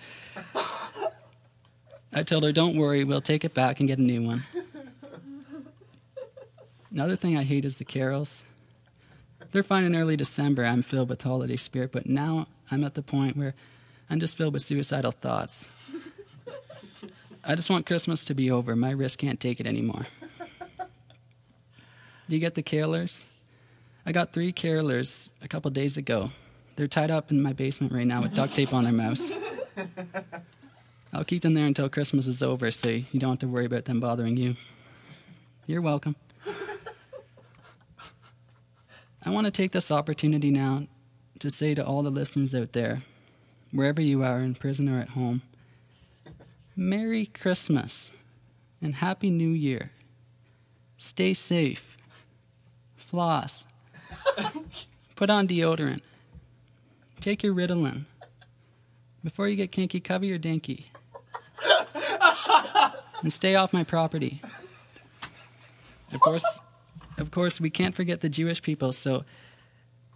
I 2.17 2.23
told 2.23 2.43
her, 2.43 2.51
Don't 2.51 2.75
worry, 2.75 3.03
we'll 3.03 3.21
take 3.21 3.45
it 3.45 3.53
back 3.53 3.79
and 3.79 3.87
get 3.87 3.99
a 3.99 4.01
new 4.01 4.23
one. 4.23 4.43
Another 6.91 7.15
thing 7.15 7.37
I 7.37 7.43
hate 7.43 7.63
is 7.63 7.77
the 7.77 7.85
carols. 7.85 8.43
They're 9.51 9.61
fine 9.61 9.83
in 9.83 9.95
early 9.95 10.17
December. 10.17 10.65
I'm 10.65 10.81
filled 10.81 11.09
with 11.09 11.21
holiday 11.21 11.57
spirit, 11.57 11.91
but 11.91 12.07
now 12.07 12.47
I'm 12.71 12.83
at 12.83 12.95
the 12.95 13.03
point 13.03 13.37
where 13.37 13.53
I'm 14.09 14.19
just 14.19 14.35
filled 14.35 14.53
with 14.53 14.63
suicidal 14.63 15.11
thoughts. 15.11 15.69
I 17.45 17.53
just 17.53 17.69
want 17.69 17.85
Christmas 17.85 18.25
to 18.25 18.33
be 18.33 18.49
over. 18.49 18.75
My 18.75 18.91
wrist 18.91 19.19
can't 19.19 19.39
take 19.39 19.59
it 19.59 19.67
anymore. 19.67 20.07
Do 22.27 22.35
you 22.35 22.39
get 22.39 22.55
the 22.55 22.63
carolers? 22.63 23.27
I 24.07 24.11
got 24.11 24.33
three 24.33 24.51
carolers 24.51 25.29
a 25.43 25.47
couple 25.47 25.69
days 25.69 25.97
ago. 25.97 26.31
They're 26.77 26.87
tied 26.87 27.11
up 27.11 27.29
in 27.29 27.43
my 27.43 27.53
basement 27.53 27.93
right 27.93 28.07
now 28.07 28.23
with 28.23 28.33
duct 28.33 28.55
tape 28.55 28.73
on 28.73 28.85
their 28.85 28.93
mouths. 28.93 29.31
I'll 31.13 31.23
keep 31.23 31.41
them 31.41 31.53
there 31.53 31.65
until 31.65 31.89
Christmas 31.89 32.27
is 32.27 32.43
over 32.43 32.69
so 32.71 32.89
you 32.89 33.19
don't 33.19 33.31
have 33.31 33.39
to 33.39 33.47
worry 33.47 33.65
about 33.65 33.85
them 33.85 33.99
bothering 33.99 34.37
you. 34.37 34.55
You're 35.65 35.81
welcome. 35.81 36.15
I 39.25 39.29
want 39.29 39.45
to 39.45 39.51
take 39.51 39.71
this 39.71 39.91
opportunity 39.91 40.51
now 40.51 40.87
to 41.39 41.49
say 41.49 41.75
to 41.75 41.85
all 41.85 42.03
the 42.03 42.09
listeners 42.09 42.55
out 42.55 42.73
there, 42.73 43.01
wherever 43.71 44.01
you 44.01 44.23
are, 44.23 44.39
in 44.39 44.55
prison 44.55 44.87
or 44.87 44.99
at 44.99 45.09
home, 45.09 45.41
Merry 46.75 47.25
Christmas 47.25 48.13
and 48.81 48.95
Happy 48.95 49.29
New 49.29 49.49
Year. 49.49 49.91
Stay 50.97 51.33
safe. 51.33 51.97
Floss. 52.95 53.65
Put 55.15 55.29
on 55.29 55.47
deodorant. 55.47 56.01
Take 57.19 57.43
your 57.43 57.53
Ritalin. 57.53 58.05
Before 59.23 59.47
you 59.47 59.55
get 59.55 59.71
kinky, 59.71 59.99
cover 59.99 60.25
your 60.25 60.37
dinky. 60.37 60.85
And 63.21 63.33
stay 63.33 63.55
off 63.55 63.73
my 63.73 63.83
property. 63.83 64.41
Of 66.13 66.19
course, 66.19 66.59
of 67.17 67.31
course, 67.31 67.59
we 67.59 67.69
can't 67.69 67.95
forget 67.95 68.21
the 68.21 68.29
Jewish 68.29 68.61
people, 68.61 68.93
so 68.93 69.25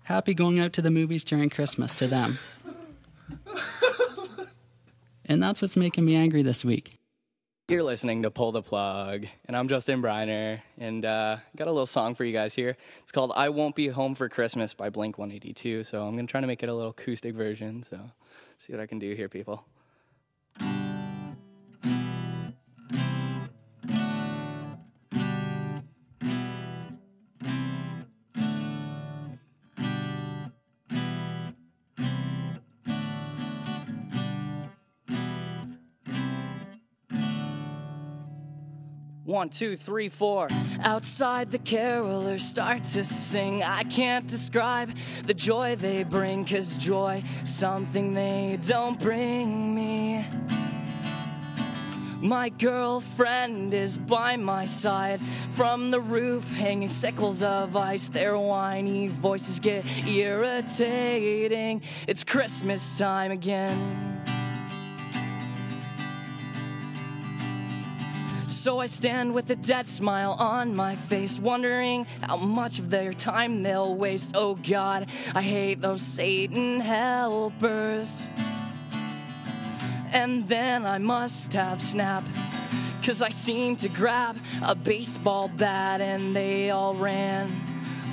happy 0.03 0.33
going 0.33 0.59
out 0.59 0.71
to 0.73 0.81
the 0.81 0.91
movies 0.91 1.25
during 1.25 1.49
Christmas 1.49 1.97
to 1.97 2.07
them. 2.07 2.37
And 5.25 5.41
that's 5.41 5.61
what's 5.61 5.77
making 5.77 6.05
me 6.05 6.15
angry 6.15 6.41
this 6.41 6.65
week. 6.65 6.97
You're 7.69 7.83
listening 7.83 8.23
to 8.23 8.31
Pull 8.31 8.51
the 8.51 8.61
Plug, 8.61 9.25
and 9.45 9.55
I'm 9.55 9.69
Justin 9.69 10.01
Briner, 10.01 10.61
and 10.77 11.05
uh, 11.05 11.37
got 11.55 11.69
a 11.69 11.71
little 11.71 11.85
song 11.85 12.15
for 12.15 12.25
you 12.25 12.33
guys 12.33 12.53
here. 12.53 12.75
It's 13.01 13.13
called 13.13 13.31
"I 13.33 13.47
Won't 13.47 13.75
Be 13.75 13.87
Home 13.87 14.13
for 14.13 14.27
Christmas" 14.27 14.73
by 14.73 14.89
Blink 14.89 15.17
182. 15.17 15.85
So 15.85 16.05
I'm 16.05 16.15
gonna 16.17 16.27
try 16.27 16.41
to 16.41 16.47
make 16.47 16.63
it 16.63 16.69
a 16.69 16.73
little 16.73 16.91
acoustic 16.91 17.33
version. 17.33 17.83
So 17.83 18.11
see 18.57 18.73
what 18.73 18.81
I 18.81 18.87
can 18.87 18.99
do 18.99 19.15
here, 19.15 19.29
people. 19.29 19.63
One, 39.31 39.47
two, 39.47 39.77
three, 39.77 40.09
four. 40.09 40.49
Outside 40.81 41.51
the 41.51 41.57
carolers 41.57 42.41
start 42.41 42.83
to 42.83 43.05
sing. 43.05 43.63
I 43.63 43.83
can't 43.83 44.27
describe 44.27 44.93
the 45.25 45.33
joy 45.33 45.77
they 45.77 46.03
bring, 46.03 46.43
cause 46.43 46.75
joy, 46.75 47.23
something 47.45 48.13
they 48.13 48.59
don't 48.59 48.99
bring 48.99 49.73
me. 49.73 50.25
My 52.19 52.49
girlfriend 52.49 53.73
is 53.73 53.97
by 53.97 54.35
my 54.35 54.65
side. 54.65 55.21
From 55.51 55.91
the 55.91 56.01
roof, 56.01 56.51
hanging 56.51 56.89
sickles 56.89 57.41
of 57.41 57.77
ice. 57.77 58.09
Their 58.09 58.37
whiny 58.37 59.07
voices 59.07 59.61
get 59.61 59.85
irritating. 60.05 61.83
It's 62.05 62.25
Christmas 62.25 62.97
time 62.97 63.31
again. 63.31 64.10
So 68.61 68.77
I 68.77 68.85
stand 68.85 69.33
with 69.33 69.49
a 69.49 69.55
dead 69.55 69.87
smile 69.87 70.35
on 70.37 70.75
my 70.75 70.93
face, 70.93 71.39
wondering 71.39 72.05
how 72.21 72.37
much 72.37 72.77
of 72.77 72.91
their 72.91 73.11
time 73.11 73.63
they'll 73.63 73.95
waste. 73.95 74.33
Oh 74.35 74.53
God, 74.53 75.09
I 75.33 75.41
hate 75.41 75.81
those 75.81 76.03
Satan 76.03 76.79
helpers. 76.79 78.27
And 80.13 80.47
then 80.47 80.85
I 80.85 80.99
must 80.99 81.53
have 81.53 81.81
snap. 81.81 82.23
Cause 83.03 83.23
I 83.23 83.29
seemed 83.29 83.79
to 83.79 83.89
grab 83.89 84.37
a 84.61 84.75
baseball 84.75 85.47
bat 85.47 85.99
and 85.99 86.35
they 86.35 86.69
all 86.69 86.93
ran 86.93 87.49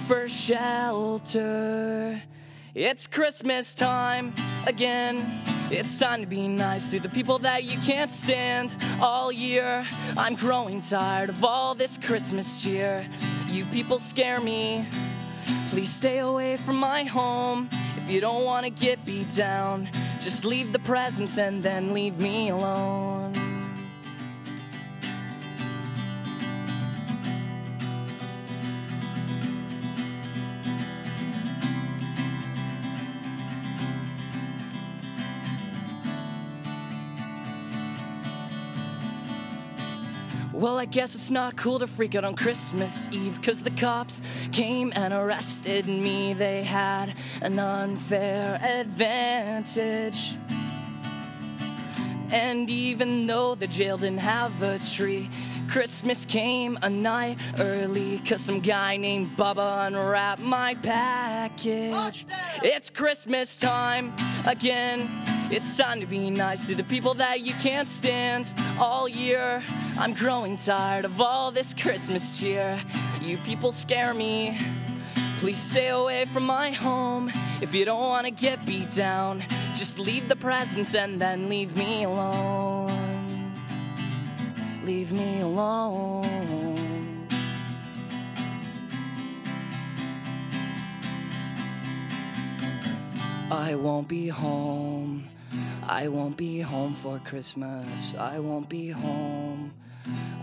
for 0.06 0.30
shelter. 0.30 2.22
It's 2.74 3.06
Christmas 3.06 3.74
time 3.74 4.32
again. 4.66 5.57
It's 5.70 5.98
time 5.98 6.22
to 6.22 6.26
be 6.26 6.48
nice 6.48 6.88
to 6.88 6.98
the 6.98 7.10
people 7.10 7.38
that 7.40 7.62
you 7.62 7.78
can't 7.80 8.10
stand 8.10 8.74
all 9.02 9.30
year. 9.30 9.86
I'm 10.16 10.34
growing 10.34 10.80
tired 10.80 11.28
of 11.28 11.44
all 11.44 11.74
this 11.74 11.98
Christmas 11.98 12.64
cheer. 12.64 13.06
You 13.48 13.66
people 13.66 13.98
scare 13.98 14.40
me. 14.40 14.86
Please 15.68 15.92
stay 15.92 16.20
away 16.20 16.56
from 16.56 16.76
my 16.76 17.02
home. 17.02 17.68
If 17.98 18.10
you 18.10 18.18
don't 18.22 18.44
want 18.44 18.64
to 18.64 18.70
get 18.70 19.04
beat 19.04 19.34
down, 19.34 19.90
just 20.20 20.46
leave 20.46 20.72
the 20.72 20.78
presents 20.78 21.36
and 21.36 21.62
then 21.62 21.92
leave 21.92 22.18
me 22.18 22.48
alone. 22.48 23.27
Well, 40.58 40.76
I 40.76 40.86
guess 40.86 41.14
it's 41.14 41.30
not 41.30 41.54
cool 41.54 41.78
to 41.78 41.86
freak 41.86 42.16
out 42.16 42.24
on 42.24 42.34
Christmas 42.34 43.08
Eve, 43.12 43.40
cause 43.42 43.62
the 43.62 43.70
cops 43.70 44.20
came 44.50 44.92
and 44.96 45.14
arrested 45.14 45.86
me. 45.86 46.32
They 46.32 46.64
had 46.64 47.14
an 47.40 47.60
unfair 47.60 48.58
advantage. 48.60 50.36
And 52.32 52.68
even 52.68 53.28
though 53.28 53.54
the 53.54 53.68
jail 53.68 53.98
didn't 53.98 54.18
have 54.18 54.60
a 54.60 54.80
tree, 54.80 55.30
Christmas 55.68 56.24
came 56.24 56.76
a 56.82 56.90
night 56.90 57.38
early, 57.60 58.18
cause 58.18 58.40
some 58.40 58.58
guy 58.58 58.96
named 58.96 59.36
Bubba 59.36 59.86
unwrapped 59.86 60.42
my 60.42 60.74
package. 60.74 62.26
It's 62.64 62.90
Christmas 62.90 63.56
time 63.56 64.12
again. 64.44 65.37
It's 65.50 65.78
time 65.78 66.00
to 66.00 66.06
be 66.06 66.28
nice 66.28 66.66
to 66.66 66.74
the 66.74 66.84
people 66.84 67.14
that 67.14 67.40
you 67.40 67.54
can't 67.54 67.88
stand 67.88 68.52
all 68.78 69.08
year. 69.08 69.62
I'm 69.98 70.12
growing 70.12 70.58
tired 70.58 71.06
of 71.06 71.22
all 71.22 71.50
this 71.50 71.72
Christmas 71.72 72.38
cheer. 72.38 72.78
You 73.22 73.38
people 73.38 73.72
scare 73.72 74.12
me. 74.12 74.58
Please 75.38 75.56
stay 75.56 75.88
away 75.88 76.26
from 76.26 76.44
my 76.44 76.70
home. 76.70 77.32
If 77.62 77.74
you 77.74 77.86
don't 77.86 78.00
want 78.00 78.26
to 78.26 78.30
get 78.30 78.66
beat 78.66 78.90
down, 78.92 79.42
just 79.74 79.98
leave 79.98 80.28
the 80.28 80.36
presents 80.36 80.94
and 80.94 81.18
then 81.18 81.48
leave 81.48 81.74
me 81.78 82.04
alone. 82.04 83.54
Leave 84.84 85.12
me 85.12 85.40
alone. 85.40 87.26
I 93.50 93.76
won't 93.76 94.08
be 94.08 94.28
home. 94.28 95.17
I 95.82 96.08
won't 96.08 96.36
be 96.36 96.60
home 96.60 96.94
for 96.94 97.18
Christmas. 97.18 98.14
I 98.14 98.38
won't 98.38 98.68
be 98.68 98.90
home. 98.90 99.72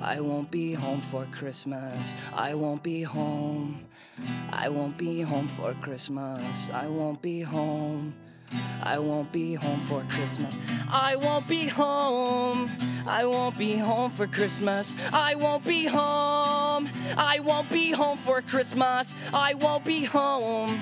I 0.02 0.20
won't 0.20 0.52
be 0.52 0.74
home 0.74 1.02
for 1.02 1.26
Christmas. 1.32 2.16
I 2.34 2.54
won't 2.56 2.84
be 2.84 3.04
home. 3.04 3.86
I 4.52 4.70
won't 4.70 4.98
be 4.98 5.22
home 5.22 5.48
for 5.48 5.74
Christmas. 5.82 6.70
I 6.72 6.88
won't 6.88 7.22
be 7.22 7.42
home. 7.42 8.16
I 8.82 9.00
won't 9.00 9.32
be 9.32 9.56
home 9.56 9.82
for 9.82 10.04
Christmas. 10.10 10.60
I 10.88 11.16
won't 11.16 11.48
be 11.48 11.68
home. 11.68 12.70
I 13.08 13.26
won't 13.26 13.58
be 13.58 13.78
home 13.78 14.12
for 14.12 14.28
Christmas. 14.28 14.96
I 15.12 15.36
won't 15.36 15.66
be 15.66 15.86
home. 15.86 16.90
I 17.18 17.40
won't 17.40 17.70
be 17.72 17.92
home 17.92 18.18
for 18.18 18.42
Christmas. 18.42 19.16
I 19.34 19.56
won't 19.56 19.84
be 19.86 20.06
home. 20.06 20.80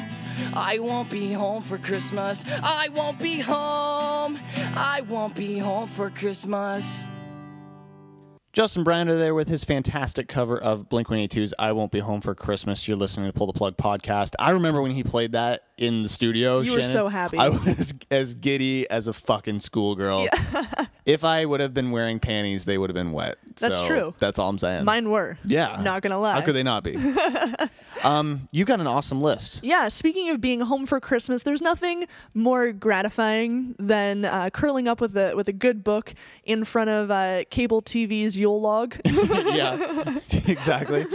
I 0.54 0.80
won't 0.80 1.10
be 1.10 1.32
home 1.32 1.62
for 1.62 1.78
Christmas. 1.78 2.44
I 2.62 2.90
won't 2.90 3.20
be 3.20 3.40
home. 3.40 3.93
I 4.76 5.02
won't 5.02 5.36
be 5.36 5.58
home 5.58 5.88
for 5.88 6.10
Christmas. 6.10 7.04
Justin 8.54 8.84
Briner 8.84 9.18
there 9.18 9.34
with 9.34 9.48
his 9.48 9.64
fantastic 9.64 10.28
cover 10.28 10.62
of 10.62 10.88
Blink 10.88 11.08
182's 11.08 11.56
I 11.58 11.72
Won't 11.72 11.92
Be 11.92 11.98
Home 11.98 12.22
for 12.22 12.36
Christmas. 12.36 12.88
You're 12.88 12.98
listening 12.98 13.26
to 13.26 13.34
Pull 13.34 13.48
the 13.48 13.54
Plug 13.54 13.78
podcast. 13.78 14.36
I 14.38 14.52
remember 14.52 14.80
when 14.80 14.92
he 14.92 15.04
played 15.04 15.32
that 15.32 15.64
in 15.78 16.04
the 16.04 16.10
studio. 16.10 16.60
You 16.62 16.76
were 16.76 16.84
so 16.84 17.08
happy. 17.08 17.38
I 17.38 17.50
was 17.50 17.94
as 18.12 18.36
giddy 18.36 18.90
as 18.90 19.08
a 19.08 19.14
fucking 19.14 19.60
schoolgirl. 19.60 20.28
if 21.06 21.24
I 21.24 21.46
would 21.46 21.60
have 21.60 21.74
been 21.74 21.92
wearing 21.92 22.20
panties, 22.20 22.66
they 22.66 22.78
would 22.78 22.90
have 22.90 22.96
been 22.96 23.12
wet. 23.12 23.38
That's 23.60 23.78
So, 23.78 23.88
true. 23.88 24.14
That's 24.20 24.40
all 24.40 24.50
I'm 24.50 24.60
saying. 24.60 24.86
Mine 24.86 25.10
were. 25.10 25.38
yeah. 25.46 25.82
Not 25.84 26.02
gonna 26.02 26.20
lie. 26.20 26.34
How 26.34 26.42
could 26.42 26.56
they 26.56 26.64
not 26.64 26.84
be? 26.84 26.96
um, 28.04 28.48
you 28.52 28.66
got 28.66 28.80
an 28.80 28.88
awesome 28.88 29.22
list. 29.22 29.64
Yeah, 29.64 29.88
speaking 29.90 30.30
of 30.30 30.42
being 30.42 30.62
home 30.62 30.86
for 30.86 31.00
Christmas, 31.00 31.44
there's 31.44 31.62
nothing 31.62 32.06
more 32.34 32.72
gratifying 32.72 33.76
than 33.80 34.26
uh, 34.26 34.50
curling 34.52 34.88
up 34.88 35.02
with 35.02 35.16
a 35.18 35.34
with 35.36 35.48
a 35.48 35.54
good 35.54 35.84
book 35.84 36.14
in 36.44 36.64
front 36.66 36.90
of 36.90 37.10
uh, 37.12 37.44
cable 37.50 37.82
TV's 37.82 38.38
Yule 38.40 38.60
log. 38.62 38.96
yeah, 39.06 40.20
exactly. 40.48 41.06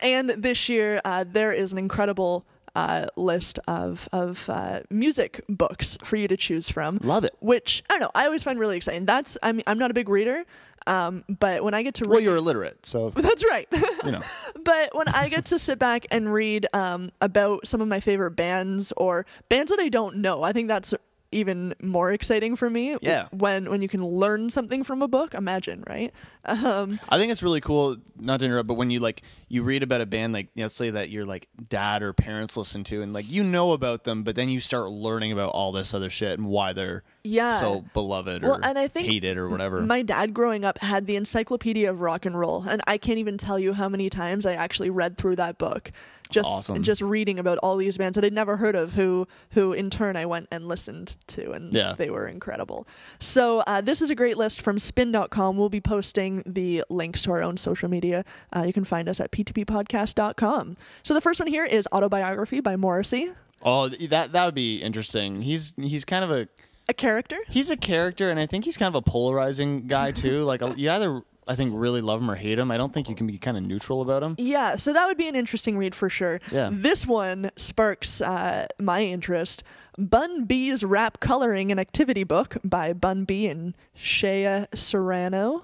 and 0.00 0.30
this 0.30 0.68
year, 0.68 1.00
uh, 1.04 1.24
there 1.26 1.52
is 1.52 1.72
an 1.72 1.78
incredible 1.78 2.44
uh, 2.74 3.06
list 3.16 3.58
of 3.68 4.08
of 4.12 4.48
uh, 4.48 4.80
music 4.90 5.44
books 5.48 5.98
for 6.04 6.16
you 6.16 6.28
to 6.28 6.36
choose 6.36 6.70
from. 6.70 6.98
Love 7.02 7.24
it. 7.24 7.34
Which 7.40 7.82
I 7.90 7.94
don't 7.94 8.00
know. 8.00 8.10
I 8.14 8.26
always 8.26 8.42
find 8.42 8.58
really 8.58 8.76
exciting. 8.76 9.04
That's 9.04 9.36
I 9.42 9.52
mean 9.52 9.62
I'm 9.66 9.78
not 9.78 9.90
a 9.90 9.94
big 9.94 10.08
reader, 10.08 10.44
um, 10.86 11.24
but 11.28 11.62
when 11.64 11.74
I 11.74 11.82
get 11.82 11.94
to 11.96 12.04
read, 12.04 12.10
Well, 12.10 12.20
you're 12.20 12.36
illiterate, 12.36 12.84
so 12.86 13.10
that's 13.14 13.44
right. 13.48 13.68
you 14.04 14.10
know. 14.12 14.22
but 14.64 14.96
when 14.96 15.08
I 15.08 15.28
get 15.28 15.44
to 15.46 15.58
sit 15.58 15.78
back 15.78 16.06
and 16.10 16.32
read 16.32 16.66
um, 16.72 17.10
about 17.20 17.66
some 17.68 17.80
of 17.80 17.88
my 17.88 18.00
favorite 18.00 18.32
bands 18.32 18.92
or 18.96 19.26
bands 19.48 19.70
that 19.70 19.80
I 19.80 19.88
don't 19.88 20.16
know, 20.16 20.42
I 20.42 20.52
think 20.52 20.68
that's 20.68 20.94
even 21.32 21.74
more 21.82 22.12
exciting 22.12 22.56
for 22.56 22.70
me. 22.70 22.96
Yeah. 23.02 23.28
When 23.30 23.70
when 23.70 23.82
you 23.82 23.88
can 23.88 24.04
learn 24.04 24.50
something 24.50 24.84
from 24.84 25.02
a 25.02 25.08
book, 25.08 25.34
imagine, 25.34 25.82
right? 25.88 26.12
Um, 26.44 27.00
I 27.08 27.18
think 27.18 27.32
it's 27.32 27.42
really 27.42 27.60
cool. 27.60 27.96
Not 28.18 28.40
to 28.40 28.46
interrupt, 28.46 28.68
but 28.68 28.74
when 28.74 28.90
you 28.90 29.00
like 29.00 29.22
you 29.48 29.62
read 29.62 29.82
about 29.82 30.00
a 30.00 30.06
band, 30.06 30.32
like 30.32 30.48
let's 30.56 30.74
say 30.74 30.90
that 30.90 31.10
your 31.10 31.24
like 31.24 31.48
dad 31.68 32.02
or 32.02 32.12
parents 32.12 32.56
listen 32.56 32.84
to, 32.84 33.02
and 33.02 33.12
like 33.12 33.30
you 33.30 33.42
know 33.42 33.72
about 33.72 34.04
them, 34.04 34.22
but 34.22 34.36
then 34.36 34.48
you 34.48 34.60
start 34.60 34.90
learning 34.90 35.32
about 35.32 35.50
all 35.50 35.72
this 35.72 35.94
other 35.94 36.10
shit 36.10 36.38
and 36.38 36.48
why 36.48 36.72
they're 36.72 37.02
Yeah. 37.24 37.52
so 37.52 37.84
beloved 37.94 38.42
or 38.42 38.48
Well, 38.48 38.60
and 38.62 38.76
I 38.78 38.88
think 38.88 39.06
hated 39.06 39.36
or 39.38 39.48
whatever. 39.48 39.80
My 39.82 40.02
dad 40.02 40.34
growing 40.34 40.64
up 40.64 40.78
had 40.78 41.06
the 41.06 41.14
Encyclopedia 41.16 41.88
of 41.88 42.00
Rock 42.00 42.26
and 42.26 42.36
Roll, 42.38 42.64
and 42.68 42.82
I 42.86 42.98
can't 42.98 43.18
even 43.18 43.38
tell 43.38 43.58
you 43.58 43.72
how 43.74 43.88
many 43.88 44.10
times 44.10 44.44
I 44.44 44.54
actually 44.54 44.90
read 44.90 45.16
through 45.16 45.36
that 45.36 45.56
book. 45.58 45.92
Just 46.30 46.48
awesome. 46.48 46.82
just 46.82 47.02
reading 47.02 47.38
about 47.38 47.58
all 47.58 47.76
these 47.76 47.98
bands 47.98 48.14
that 48.14 48.24
I'd 48.24 48.32
never 48.32 48.56
heard 48.56 48.74
of, 48.74 48.94
who 48.94 49.28
who 49.50 49.72
in 49.74 49.90
turn 49.90 50.16
I 50.16 50.24
went 50.24 50.48
and 50.50 50.66
listened 50.66 51.16
to, 51.28 51.52
and 51.52 51.72
Yeah. 51.74 51.92
they 51.92 52.08
were 52.10 52.26
incredible. 52.26 52.88
So 53.20 53.60
uh, 53.66 53.82
this 53.82 54.00
is 54.00 54.10
a 54.10 54.14
great 54.14 54.38
list 54.38 54.62
from 54.62 54.78
Spin.com. 54.78 55.58
We'll 55.58 55.68
be 55.68 55.80
posting 55.82 56.42
the 56.46 56.84
links 56.88 57.22
to 57.24 57.32
our 57.32 57.42
own 57.42 57.56
social 57.58 57.88
media. 57.90 58.24
Uh, 58.56 58.62
you 58.66 58.72
can 58.72 58.84
find 58.84 59.08
us 59.10 59.20
at 59.20 59.30
ptppodcast.com. 59.30 60.76
So 61.02 61.14
the 61.14 61.20
first 61.20 61.38
one 61.38 61.48
here 61.48 61.64
is 61.64 61.86
autobiography 61.92 62.60
by 62.60 62.76
Morrissey, 62.76 63.30
oh, 63.62 63.88
th- 63.90 64.10
that 64.10 64.32
that 64.32 64.44
would 64.46 64.54
be 64.54 64.78
interesting. 64.78 65.42
He's 65.42 65.74
he's 65.76 66.04
kind 66.04 66.24
of 66.24 66.30
a 66.30 66.48
a 66.88 66.94
character. 66.94 67.38
he's 67.48 67.70
a 67.70 67.76
character, 67.76 68.30
and 68.30 68.38
I 68.40 68.46
think 68.46 68.64
he's 68.64 68.76
kind 68.76 68.94
of 68.94 68.94
a 68.94 69.02
polarizing 69.02 69.86
guy 69.86 70.10
too. 70.12 70.42
like 70.44 70.60
you 70.76 70.90
either 70.90 71.22
I 71.46 71.56
think 71.56 71.72
really 71.74 72.00
love 72.00 72.20
him 72.20 72.30
or 72.30 72.36
hate 72.36 72.58
him. 72.58 72.70
I 72.70 72.76
don't 72.76 72.92
think 72.94 73.08
you 73.08 73.16
can 73.16 73.26
be 73.26 73.36
kind 73.36 73.56
of 73.56 73.64
neutral 73.64 74.00
about 74.00 74.22
him. 74.22 74.36
Yeah, 74.38 74.76
so 74.76 74.92
that 74.92 75.06
would 75.06 75.16
be 75.16 75.26
an 75.26 75.34
interesting 75.34 75.76
read 75.76 75.94
for 75.94 76.08
sure. 76.08 76.40
Yeah. 76.52 76.70
This 76.72 77.04
one 77.06 77.50
sparks 77.56 78.20
uh, 78.20 78.66
my 78.78 79.02
interest. 79.02 79.64
Bun 79.98 80.44
B's 80.44 80.84
Rap 80.84 81.18
Coloring 81.20 81.70
and 81.72 81.80
Activity 81.80 82.24
Book 82.24 82.56
by 82.62 82.92
Bun 82.92 83.24
B 83.24 83.46
and 83.48 83.74
Shea 83.94 84.66
Serrano. 84.72 85.62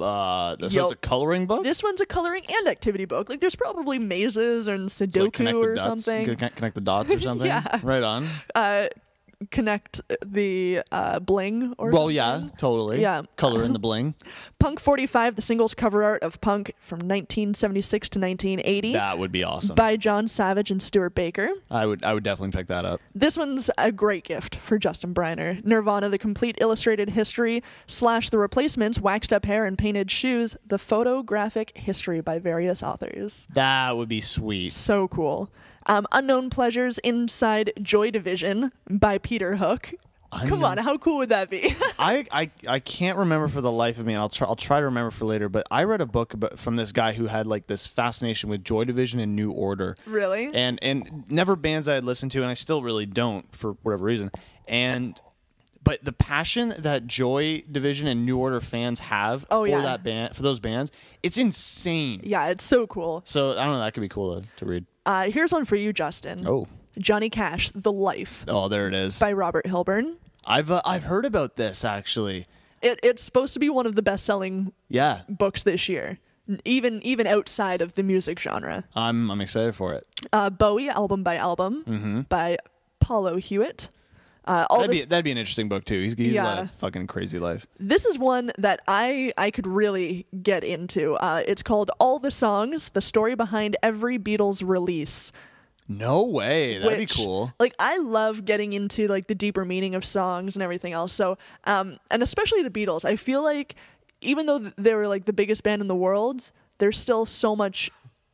Uh, 0.00 0.56
so 0.60 0.66
Yo. 0.68 0.82
it's 0.84 0.92
a 0.92 0.96
coloring 0.96 1.46
book. 1.46 1.64
This 1.64 1.82
one's 1.82 2.00
a 2.00 2.06
coloring 2.06 2.42
and 2.48 2.68
activity 2.68 3.04
book. 3.04 3.28
Like, 3.28 3.40
there's 3.40 3.54
probably 3.56 3.98
mazes 3.98 4.68
and 4.68 4.88
To, 4.88 5.04
like, 5.04 5.12
Sudoku 5.12 5.54
or 5.62 5.74
dots, 5.74 6.04
something. 6.04 6.24
Connect, 6.24 6.56
connect 6.56 6.74
the 6.74 6.80
dots 6.80 7.12
or 7.12 7.20
something. 7.28 7.46
Yeah. 7.46 7.80
Right 7.82 8.02
on. 8.02 8.24
Uh, 8.54 8.86
connect 9.50 10.00
the 10.24 10.82
uh, 10.92 11.20
bling 11.20 11.74
or 11.78 11.90
Well, 11.90 12.02
something. 12.04 12.16
yeah, 12.16 12.48
totally. 12.56 13.00
Yeah. 13.00 13.22
Color 13.36 13.64
in 13.64 13.72
the 13.72 13.78
bling. 13.86 14.14
Punk 14.58 14.80
45, 14.80 15.36
the 15.36 15.42
singles 15.42 15.74
cover 15.74 16.02
art 16.04 16.22
of 16.22 16.40
Punk 16.40 16.72
from 16.80 17.00
1976 17.00 18.08
to 18.10 18.18
1980 18.18 18.92
That 18.94 19.18
would 19.18 19.32
be 19.32 19.44
awesome. 19.44 19.74
by 19.74 19.96
John 19.96 20.26
Savage 20.28 20.70
and 20.70 20.82
Stuart 20.82 21.14
Baker. 21.14 21.48
I 21.70 21.86
would 21.86 22.04
I 22.04 22.14
would 22.14 22.24
definitely 22.24 22.56
pick 22.58 22.68
that 22.68 22.84
up. 22.84 23.00
This 23.14 23.36
one's 23.36 23.70
a 23.78 23.92
great 23.92 24.24
gift 24.24 24.56
for 24.56 24.78
Justin 24.78 25.12
Briner. 25.14 25.62
Nirvana, 25.64 26.08
the 26.08 26.18
complete 26.18 26.56
illustrated 26.60 27.10
history, 27.10 27.62
slash 27.86 28.30
the 28.30 28.38
replacements, 28.38 28.98
waxed 28.98 29.32
up 29.32 29.44
hair 29.44 29.66
and 29.66 29.76
painted 29.76 30.10
shoes, 30.10 30.56
the 30.66 30.78
photographic 30.78 31.76
history 31.76 32.20
by 32.20 32.38
various 32.38 32.82
authors. 32.82 33.46
That 33.54 33.96
would 33.96 34.08
be 34.08 34.20
sweet. 34.20 34.72
So 34.72 35.08
cool. 35.08 35.50
Um, 35.86 36.06
Unknown 36.12 36.50
Pleasures 36.50 36.98
Inside 36.98 37.72
Joy 37.80 38.10
Division 38.10 38.72
by 38.90 39.18
Peter 39.18 39.56
Hook. 39.56 39.92
Come 40.48 40.64
on, 40.64 40.76
how 40.76 40.98
cool 40.98 41.18
would 41.18 41.28
that 41.30 41.48
be? 41.48 41.74
I, 41.98 42.26
I 42.30 42.50
I 42.68 42.78
can't 42.80 43.16
remember 43.16 43.48
for 43.48 43.60
the 43.62 43.70
life 43.72 43.98
of 43.98 44.04
me, 44.04 44.12
and 44.12 44.20
I'll 44.20 44.28
try 44.28 44.46
I'll 44.46 44.56
try 44.56 44.80
to 44.80 44.86
remember 44.86 45.10
for 45.10 45.24
later. 45.24 45.48
But 45.48 45.66
I 45.70 45.84
read 45.84 46.00
a 46.02 46.06
book 46.06 46.34
about, 46.34 46.58
from 46.58 46.76
this 46.76 46.92
guy 46.92 47.12
who 47.14 47.26
had 47.26 47.46
like 47.46 47.68
this 47.68 47.86
fascination 47.86 48.50
with 48.50 48.62
Joy 48.62 48.84
Division 48.84 49.18
and 49.20 49.34
New 49.34 49.50
Order. 49.52 49.96
Really? 50.04 50.50
And 50.52 50.78
and 50.82 51.24
never 51.30 51.56
bands 51.56 51.88
I 51.88 51.94
had 51.94 52.04
listened 52.04 52.32
to, 52.32 52.42
and 52.42 52.50
I 52.50 52.54
still 52.54 52.82
really 52.82 53.06
don't 53.06 53.54
for 53.56 53.74
whatever 53.82 54.04
reason. 54.04 54.30
And 54.68 55.18
but 55.82 56.04
the 56.04 56.12
passion 56.12 56.74
that 56.78 57.06
Joy 57.06 57.62
Division 57.70 58.06
and 58.08 58.26
New 58.26 58.36
Order 58.36 58.60
fans 58.60 58.98
have 58.98 59.46
Oh, 59.50 59.62
for 59.64 59.70
yeah. 59.70 59.80
that 59.82 60.02
band 60.02 60.36
for 60.36 60.42
those 60.42 60.58
bands, 60.60 60.90
it's 61.22 61.38
insane. 61.38 62.20
yeah, 62.24 62.48
it's 62.48 62.64
so 62.64 62.86
cool. 62.88 63.22
So 63.24 63.52
I 63.52 63.64
don't 63.64 63.74
know. 63.74 63.78
That 63.78 63.94
could 63.94 64.00
be 64.02 64.08
cool 64.08 64.40
to, 64.40 64.46
to 64.56 64.66
read. 64.66 64.84
Uh, 65.06 65.30
here's 65.30 65.52
one 65.52 65.64
for 65.64 65.76
you, 65.76 65.92
Justin. 65.92 66.46
Oh. 66.46 66.66
Johnny 66.98 67.30
Cash, 67.30 67.70
The 67.74 67.92
Life 67.92 68.44
Oh, 68.48 68.68
there 68.68 68.88
it 68.88 68.94
is. 68.94 69.18
by 69.20 69.32
Robert 69.32 69.64
Hilburn. 69.66 70.16
I've 70.44 70.70
uh, 70.70 70.80
I've 70.84 71.04
heard 71.04 71.24
about 71.24 71.56
this 71.56 71.84
actually. 71.84 72.46
It, 72.82 73.00
it's 73.02 73.22
supposed 73.22 73.52
to 73.54 73.60
be 73.60 73.68
one 73.70 73.86
of 73.86 73.94
the 73.94 74.02
best 74.02 74.24
selling 74.24 74.72
Yeah, 74.88 75.22
books 75.28 75.62
this 75.62 75.88
year, 75.88 76.18
n- 76.48 76.60
even 76.64 77.02
even 77.02 77.26
outside 77.26 77.82
of 77.82 77.94
the 77.94 78.02
music 78.02 78.38
genre. 78.40 78.84
I'm 78.94 79.30
I'm 79.30 79.40
excited 79.40 79.74
for 79.74 79.94
it. 79.94 80.06
Uh, 80.32 80.50
Bowie, 80.50 80.88
album 80.88 81.22
by 81.22 81.36
album, 81.36 82.26
by 82.28 82.58
Paolo 83.00 83.36
Hewitt. 83.36 83.88
Uh, 84.46 84.66
all. 84.70 84.78
That'd 84.80 84.92
this, 84.92 85.00
be 85.02 85.06
that'd 85.06 85.24
be 85.24 85.32
an 85.32 85.38
interesting 85.38 85.68
book 85.68 85.84
too. 85.84 86.00
He's 86.00 86.14
he's 86.14 86.34
Yeah. 86.34 86.44
led 86.44 86.58
a 86.64 86.66
fucking 86.68 87.06
crazy 87.08 87.38
life. 87.38 87.66
this 87.80 88.06
is 88.06 88.18
one 88.18 88.52
that 88.58 88.80
I 88.86 89.32
I 89.36 89.50
could 89.50 89.66
really 89.66 90.26
get 90.42 90.62
into. 90.64 91.14
Uh, 91.14 91.42
it's 91.46 91.62
called 91.62 91.90
All 91.98 92.18
the 92.18 92.30
Songs: 92.30 92.90
The 92.90 93.00
Story 93.00 93.34
Behind 93.34 93.76
Every 93.82 94.18
Beatles 94.18 94.62
Release. 94.66 95.32
No 95.88 96.22
way. 96.24 96.78
That'd 96.78 96.98
which, 96.98 97.16
be 97.16 97.22
cool. 97.22 97.52
Like 97.60 97.74
I 97.78 97.98
love 97.98 98.44
getting 98.44 98.72
into 98.72 99.06
like 99.08 99.28
the 99.28 99.34
deeper 99.34 99.64
meaning 99.64 99.94
of 99.94 100.04
songs 100.04 100.56
and 100.56 100.62
everything 100.62 100.92
else. 100.92 101.12
So, 101.12 101.38
um, 101.64 101.98
and 102.10 102.22
especially 102.22 102.62
the 102.62 102.70
Beatles, 102.70 103.04
I 103.04 103.16
feel 103.16 103.42
like 103.42 103.76
even 104.20 104.46
though 104.46 104.58
they 104.58 104.94
were 104.94 105.06
like 105.06 105.26
the 105.26 105.32
biggest 105.32 105.62
band 105.62 105.82
in 105.82 105.88
the 105.88 105.94
world, 105.94 106.50
there's 106.78 106.98
still 106.98 107.24
so 107.24 107.54
much 107.54 107.90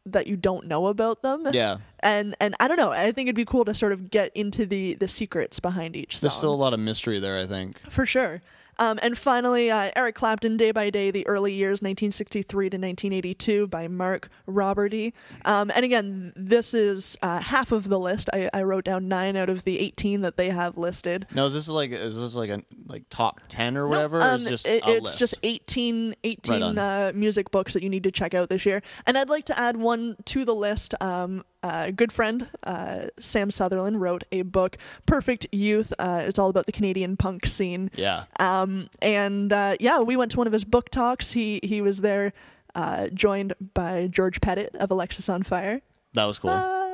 that 0.06 0.26
you 0.26 0.36
don't 0.36 0.66
know 0.66 0.86
about 0.88 1.22
them. 1.22 1.48
Yeah. 1.52 1.78
And 2.00 2.34
and 2.40 2.54
I 2.60 2.68
don't 2.68 2.76
know. 2.76 2.90
I 2.90 3.12
think 3.12 3.26
it'd 3.26 3.36
be 3.36 3.44
cool 3.44 3.64
to 3.64 3.74
sort 3.74 3.92
of 3.92 4.10
get 4.10 4.34
into 4.36 4.66
the 4.66 4.94
the 4.94 5.08
secrets 5.08 5.60
behind 5.60 5.96
each 5.96 6.18
song. 6.18 6.20
There's 6.22 6.34
still 6.34 6.54
a 6.54 6.56
lot 6.56 6.74
of 6.74 6.80
mystery 6.80 7.18
there. 7.20 7.38
I 7.38 7.46
think. 7.46 7.78
For 7.90 8.06
sure. 8.06 8.42
Um, 8.82 8.98
and 9.00 9.16
finally, 9.16 9.70
uh, 9.70 9.92
Eric 9.94 10.16
Clapton, 10.16 10.56
Day 10.56 10.72
by 10.72 10.90
Day, 10.90 11.12
The 11.12 11.24
Early 11.28 11.52
Years, 11.52 11.80
1963 11.82 12.70
to 12.70 12.76
1982 12.76 13.68
by 13.68 13.86
Marc 13.86 14.28
Roberty. 14.46 15.14
Um, 15.44 15.70
and 15.74 15.84
again, 15.84 16.32
this 16.34 16.74
is 16.74 17.16
uh, 17.22 17.38
half 17.38 17.70
of 17.70 17.88
the 17.88 17.98
list. 17.98 18.28
I, 18.32 18.50
I 18.52 18.62
wrote 18.64 18.84
down 18.84 19.06
nine 19.06 19.36
out 19.36 19.48
of 19.48 19.62
the 19.62 19.78
18 19.78 20.22
that 20.22 20.36
they 20.36 20.50
have 20.50 20.76
listed. 20.76 21.26
No, 21.32 21.46
is 21.46 21.54
this 21.54 21.68
like 21.68 21.92
is 21.92 22.18
this 22.20 22.34
like 22.34 22.50
a 22.50 22.62
like 22.86 23.04
top 23.08 23.40
ten 23.46 23.76
or 23.76 23.86
whatever? 23.86 24.18
or 24.18 24.22
Um, 24.22 24.34
is 24.40 24.48
just 24.48 24.66
it- 24.66 24.82
it's 24.84 25.04
list? 25.04 25.18
just 25.18 25.34
18, 25.44 26.14
18 26.24 26.62
Right 26.62 26.78
uh, 26.78 27.12
music 27.14 27.52
books 27.52 27.74
that 27.74 27.84
you 27.84 27.88
need 27.88 28.02
to 28.02 28.10
check 28.10 28.34
out 28.34 28.48
this 28.48 28.66
year. 28.66 28.82
And 29.06 29.16
I'd 29.16 29.28
like 29.28 29.44
to 29.46 29.56
add 29.58 29.76
one 29.76 30.16
to 30.26 30.44
the 30.44 30.54
list. 30.56 30.94
Um, 31.00 31.44
uh, 31.62 31.84
a 31.86 31.92
good 31.92 32.12
friend, 32.12 32.48
uh, 32.64 33.06
Sam 33.18 33.50
Sutherland, 33.50 34.00
wrote 34.00 34.24
a 34.32 34.42
book, 34.42 34.78
Perfect 35.06 35.46
Youth. 35.52 35.92
Uh, 35.98 36.22
it's 36.26 36.38
all 36.38 36.48
about 36.48 36.66
the 36.66 36.72
Canadian 36.72 37.16
punk 37.16 37.46
scene. 37.46 37.90
yeah. 37.94 38.24
Um, 38.40 38.88
and 39.00 39.52
uh, 39.52 39.76
yeah, 39.80 40.00
we 40.00 40.16
went 40.16 40.30
to 40.32 40.38
one 40.38 40.46
of 40.46 40.52
his 40.52 40.64
book 40.64 40.90
talks. 40.90 41.32
He 41.32 41.60
he 41.62 41.80
was 41.80 42.00
there, 42.00 42.32
uh, 42.74 43.08
joined 43.08 43.54
by 43.74 44.08
George 44.08 44.40
Pettit 44.40 44.74
of 44.76 44.88
Alexisonfire. 44.90 45.82
That 46.14 46.24
was 46.24 46.38
cool. 46.38 46.50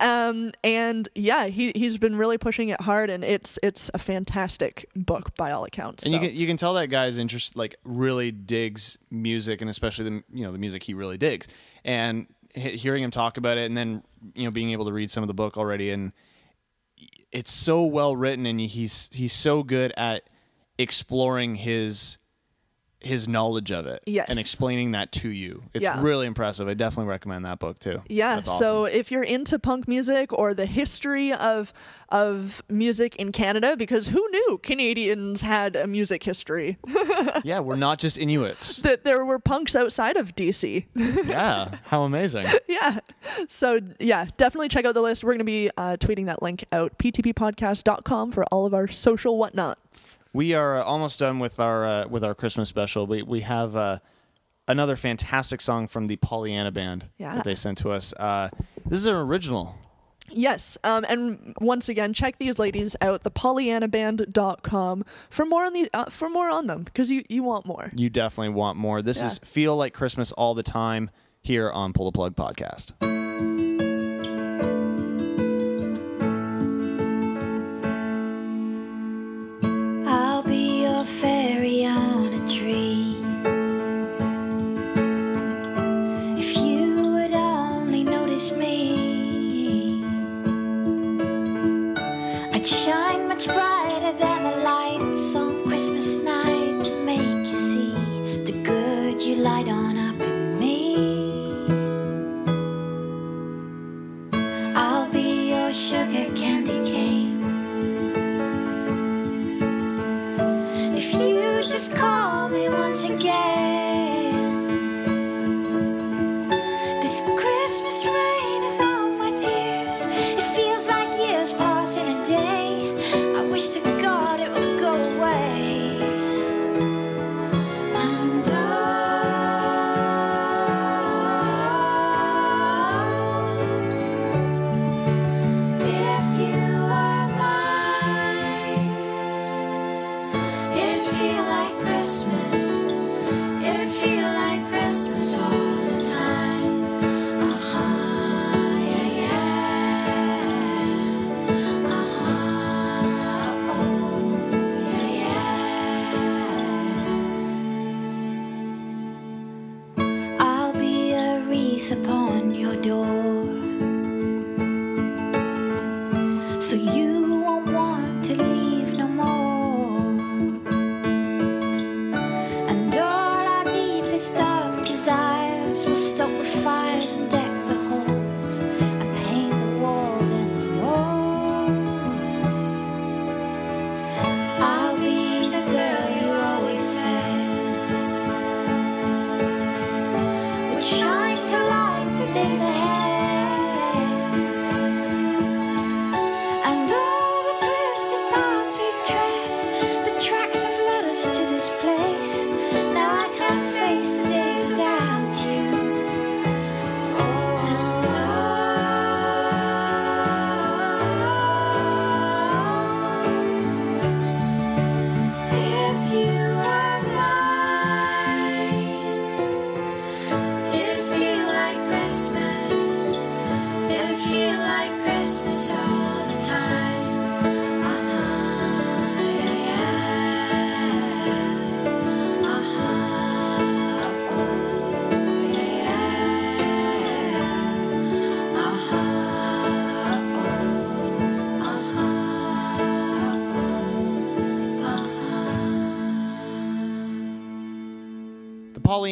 Um, 0.00 0.52
and 0.62 1.08
yeah, 1.14 1.46
he 1.46 1.72
he's 1.74 1.98
been 1.98 2.16
really 2.16 2.38
pushing 2.38 2.68
it 2.68 2.80
hard, 2.80 3.10
and 3.10 3.24
it's 3.24 3.58
it's 3.62 3.90
a 3.94 3.98
fantastic 3.98 4.88
book 4.94 5.34
by 5.36 5.50
all 5.52 5.64
accounts. 5.64 6.04
and 6.04 6.12
you 6.12 6.20
can 6.20 6.34
you 6.34 6.46
can 6.46 6.56
tell 6.56 6.74
that 6.74 6.88
guy's 6.88 7.16
interest 7.16 7.56
like 7.56 7.74
really 7.84 8.30
digs 8.30 8.98
music 9.10 9.60
and 9.60 9.68
especially 9.68 10.04
the 10.04 10.22
you 10.32 10.44
know 10.44 10.52
the 10.52 10.58
music 10.58 10.82
he 10.82 10.94
really 10.94 11.18
digs 11.18 11.48
and 11.84 12.26
hearing 12.54 13.02
him 13.02 13.10
talk 13.10 13.36
about 13.36 13.58
it 13.58 13.64
and 13.64 13.76
then 13.76 14.02
you 14.34 14.44
know 14.44 14.50
being 14.50 14.70
able 14.70 14.84
to 14.86 14.92
read 14.92 15.10
some 15.10 15.22
of 15.22 15.28
the 15.28 15.34
book 15.34 15.56
already. 15.56 15.90
And 15.90 16.12
it's 17.30 17.52
so 17.52 17.84
well 17.84 18.14
written 18.14 18.46
and 18.46 18.60
he's 18.60 19.08
he's 19.12 19.32
so 19.32 19.62
good 19.62 19.92
at 19.96 20.22
exploring 20.78 21.56
his 21.56 22.18
his 23.04 23.26
knowledge 23.28 23.70
of 23.70 23.86
it 23.86 24.02
Yes. 24.06 24.28
and 24.28 24.38
explaining 24.38 24.92
that 24.92 25.12
to 25.12 25.28
you 25.28 25.62
it's 25.74 25.84
Yeah. 25.84 26.00
really 26.02 26.26
impressive 26.26 26.68
i 26.68 26.74
definitely 26.74 27.10
recommend 27.10 27.44
that 27.44 27.58
book 27.58 27.78
too 27.78 28.02
Yeah, 28.08 28.36
That's 28.36 28.48
awesome. 28.48 28.64
so 28.66 28.84
if 28.86 29.10
you're 29.10 29.22
into 29.22 29.58
punk 29.58 29.88
music 29.88 30.32
or 30.32 30.54
the 30.54 30.66
history 30.66 31.32
of 31.32 31.72
of 32.08 32.62
music 32.68 33.16
in 33.16 33.32
Canada, 33.32 33.74
because 33.74 34.08
who 34.08 34.28
knew 34.30 34.58
Canadians 34.62 35.40
had 35.40 35.74
a 35.76 35.86
music 35.86 36.22
history? 36.22 36.76
yeah 37.42 37.58
we're 37.60 37.74
not 37.76 37.98
just 37.98 38.18
inuits 38.18 38.76
that 38.82 39.02
there 39.04 39.24
were 39.24 39.38
punks 39.38 39.74
outside 39.74 40.18
of 40.18 40.36
DC. 40.36 40.84
yeah 40.94 41.78
how 41.84 42.02
amazing 42.02 42.46
yeah. 42.68 42.98
So 43.48 43.80
yeah, 43.98 44.26
definitely 44.36 44.68
check 44.68 44.84
out 44.84 44.92
the 44.94 45.00
list. 45.00 45.24
We're 45.24 45.32
gonna 45.32 45.44
be 45.44 45.70
uh, 45.76 45.96
tweeting 45.98 46.26
that 46.26 46.42
link 46.42 46.64
out, 46.72 46.98
ptppodcast.com 46.98 48.32
for 48.32 48.44
all 48.52 48.66
of 48.66 48.74
our 48.74 48.88
social 48.88 49.38
whatnots. 49.38 50.18
We 50.32 50.54
are 50.54 50.76
uh, 50.76 50.82
almost 50.84 51.18
done 51.18 51.38
with 51.38 51.60
our 51.60 51.84
uh, 51.84 52.08
with 52.08 52.24
our 52.24 52.34
Christmas 52.34 52.68
special. 52.68 53.06
We 53.06 53.22
we 53.22 53.40
have 53.40 53.76
uh, 53.76 53.98
another 54.68 54.96
fantastic 54.96 55.60
song 55.60 55.88
from 55.88 56.06
the 56.06 56.16
Pollyanna 56.16 56.72
Band 56.72 57.08
Yeah. 57.18 57.34
that 57.34 57.44
they 57.44 57.54
sent 57.54 57.78
to 57.78 57.90
us. 57.90 58.14
Uh, 58.18 58.48
this 58.86 59.00
is 59.00 59.06
an 59.06 59.14
original. 59.16 59.74
Yes, 60.34 60.78
um, 60.82 61.04
and 61.10 61.54
once 61.60 61.90
again, 61.90 62.14
check 62.14 62.38
these 62.38 62.58
ladies 62.58 62.96
out, 63.02 63.22
thepollyannaband.com 63.22 65.04
for 65.28 65.44
more 65.44 65.64
on 65.64 65.72
the 65.74 65.90
uh, 65.92 66.06
for 66.06 66.30
more 66.30 66.48
on 66.48 66.66
them 66.66 66.84
because 66.84 67.10
you 67.10 67.22
you 67.28 67.42
want 67.42 67.66
more. 67.66 67.90
You 67.94 68.08
definitely 68.08 68.54
want 68.54 68.78
more. 68.78 69.02
This 69.02 69.18
Yeah. 69.20 69.26
is 69.26 69.38
Feel 69.40 69.76
Like 69.76 69.92
Christmas 69.92 70.32
All 70.32 70.54
the 70.54 70.62
Time 70.62 71.10
here 71.42 71.70
on 71.70 71.92
Pull 71.92 72.06
the 72.10 72.12
Plug 72.12 72.34
Podcast. 72.34 72.92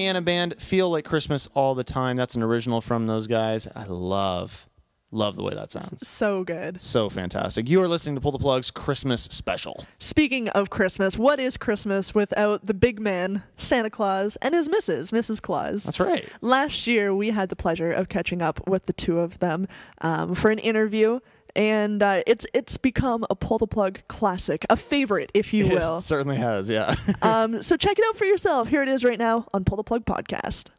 Pollyanna 0.00 0.22
Band, 0.22 0.54
Feel 0.58 0.88
Like 0.88 1.04
Christmas 1.04 1.46
All 1.52 1.74
the 1.74 1.84
Time. 1.84 2.16
That's 2.16 2.34
an 2.34 2.42
original 2.42 2.80
from 2.80 3.06
those 3.06 3.26
guys. 3.26 3.68
I 3.76 3.84
love, 3.84 4.66
love 5.10 5.36
the 5.36 5.42
way 5.42 5.52
that 5.52 5.70
sounds. 5.70 6.08
So 6.08 6.42
good. 6.42 6.80
So 6.80 7.10
fantastic. 7.10 7.68
You 7.68 7.82
are 7.82 7.86
listening 7.86 8.14
to 8.14 8.20
Pull 8.22 8.32
the 8.32 8.38
Plug's 8.38 8.70
Christmas 8.70 9.24
special. 9.24 9.84
Speaking 9.98 10.48
of 10.48 10.70
Christmas, 10.70 11.18
what 11.18 11.38
is 11.38 11.58
Christmas 11.58 12.14
without 12.14 12.64
the 12.64 12.72
big 12.72 12.98
man, 12.98 13.42
Santa 13.58 13.90
Claus, 13.90 14.36
and 14.40 14.54
his 14.54 14.70
missus, 14.70 15.10
Mrs. 15.10 15.42
Claus? 15.42 15.82
That's 15.82 16.00
right. 16.00 16.26
Last 16.40 16.86
year, 16.86 17.14
we 17.14 17.28
had 17.28 17.50
the 17.50 17.56
pleasure 17.56 17.92
of 17.92 18.08
catching 18.08 18.40
up 18.40 18.66
with 18.66 18.86
the 18.86 18.94
two 18.94 19.18
of 19.18 19.38
them 19.40 19.68
um, 20.00 20.34
for 20.34 20.50
an 20.50 20.60
interview, 20.60 21.20
and 21.56 22.02
uh, 22.02 22.22
it's 22.26 22.46
it's 22.54 22.76
become 22.76 23.26
a 23.30 23.34
pull 23.34 23.58
the 23.58 23.66
plug 23.66 24.00
classic, 24.08 24.64
a 24.70 24.76
favorite, 24.76 25.30
if 25.34 25.52
you 25.52 25.68
will. 25.70 25.96
It 25.96 26.02
certainly 26.02 26.36
has, 26.36 26.68
yeah. 26.68 26.94
um, 27.22 27.62
so 27.62 27.76
check 27.76 27.98
it 27.98 28.04
out 28.08 28.16
for 28.16 28.24
yourself. 28.24 28.68
Here 28.68 28.82
it 28.82 28.88
is 28.88 29.04
right 29.04 29.18
now 29.18 29.46
on 29.52 29.64
Pull 29.64 29.76
the 29.76 29.84
Plug 29.84 30.04
podcast. 30.04 30.70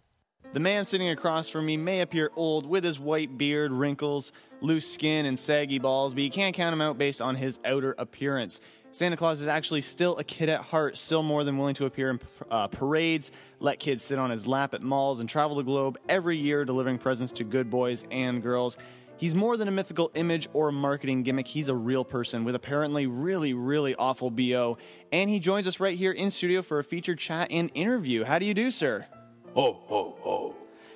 The 0.54 0.60
man 0.60 0.84
sitting 0.84 1.10
across 1.10 1.48
from 1.48 1.66
me 1.66 1.78
may 1.78 2.02
appear 2.02 2.30
old 2.36 2.66
with 2.66 2.84
his 2.84 3.00
white 3.00 3.38
beard, 3.38 3.72
wrinkles, 3.72 4.34
loose 4.60 4.92
skin, 4.92 5.26
and 5.26 5.40
saggy 5.40 5.80
balls, 5.80 6.14
but 6.14 6.24
you 6.24 6.30
can't 6.30 6.54
count 6.54 6.74
him 6.74 6.82
out 6.82 6.98
based 6.98 7.22
on 7.22 7.36
his 7.36 7.60
outer 7.64 7.96
appearance. 7.98 8.60
Santa 8.94 9.16
Claus 9.16 9.40
is 9.40 9.48
actually 9.48 9.80
still 9.80 10.18
a 10.18 10.24
kid 10.26 10.50
at 10.50 10.60
heart, 10.60 10.98
still 10.98 11.24
more 11.24 11.46
than 11.46 11.58
willing 11.58 11.76
to 11.76 11.86
appear 11.86 12.10
in 12.10 12.20
uh, 12.50 12.68
parades, 12.68 13.32
let 13.62 13.80
kids 13.80 14.04
sit 14.04 14.20
on 14.20 14.30
his 14.30 14.46
lap 14.46 14.74
at 14.74 14.82
malls, 14.82 15.22
and 15.22 15.30
travel 15.30 15.56
the 15.56 15.64
globe 15.64 15.98
every 16.10 16.36
year 16.36 16.66
delivering 16.66 16.98
presents 16.98 17.32
to 17.32 17.46
good 17.46 17.70
boys 17.70 18.04
and 18.12 18.44
girls. 18.44 18.78
He's 19.22 19.36
more 19.36 19.56
than 19.56 19.68
a 19.68 19.72
mythical 19.72 20.10
image 20.16 20.48
or 20.52 20.70
a 20.70 20.72
marketing 20.72 21.22
gimmick. 21.22 21.48
He's 21.48 21.70
a 21.70 21.76
real 21.76 22.04
person 22.04 22.44
with 22.44 22.56
apparently 22.56 23.06
really, 23.06 23.54
really 23.54 23.94
awful 23.94 24.32
BO. 24.32 24.80
And 25.12 25.30
he 25.30 25.40
joins 25.40 25.68
us 25.68 25.80
right 25.80 25.96
here 25.96 26.12
in 26.12 26.32
studio 26.32 26.64
for 26.64 26.80
a 26.80 26.84
featured 26.84 27.20
chat 27.20 27.50
and 27.52 27.70
interview. 27.76 28.24
How 28.24 28.40
do 28.40 28.48
you 28.48 28.56
do, 28.56 28.72
sir? 28.72 29.06
Ho, 29.54 29.74
ho, 29.74 30.18
ho. 30.22 30.56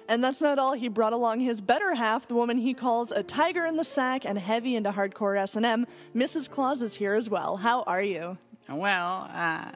And 0.10 0.24
that's 0.24 0.42
not 0.42 0.58
all. 0.58 0.74
He 0.74 0.88
brought 0.88 1.14
along 1.14 1.42
his 1.42 1.62
better 1.62 1.94
half, 1.94 2.28
the 2.28 2.34
woman 2.34 2.58
he 2.58 2.74
calls 2.74 3.12
a 3.12 3.22
tiger 3.22 3.64
in 3.64 3.78
the 3.78 3.86
sack 3.86 4.26
and 4.26 4.40
heavy 4.40 4.76
into 4.76 4.92
hardcore 4.92 5.38
S&M. 5.38 5.86
Mrs. 6.16 6.50
Claus 6.50 6.82
is 6.82 6.96
here 6.96 7.14
as 7.14 7.30
well. 7.30 7.58
How 7.58 7.84
are 7.84 8.02
you? 8.02 8.40
Well, 8.68 9.30
uh, 9.32 9.70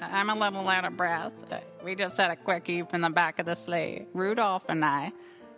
I'm 0.00 0.30
a 0.30 0.34
little 0.34 0.68
out 0.68 0.84
of 0.84 0.96
breath. 0.96 1.32
Uh, 1.48 1.60
we 1.84 1.94
just 1.94 2.16
had 2.16 2.32
a 2.32 2.36
quickie 2.36 2.82
from 2.82 3.02
the 3.02 3.10
back 3.10 3.38
of 3.38 3.46
the 3.46 3.54
sleigh, 3.54 4.08
Rudolph 4.14 4.64
and 4.68 4.84
I. 4.84 5.12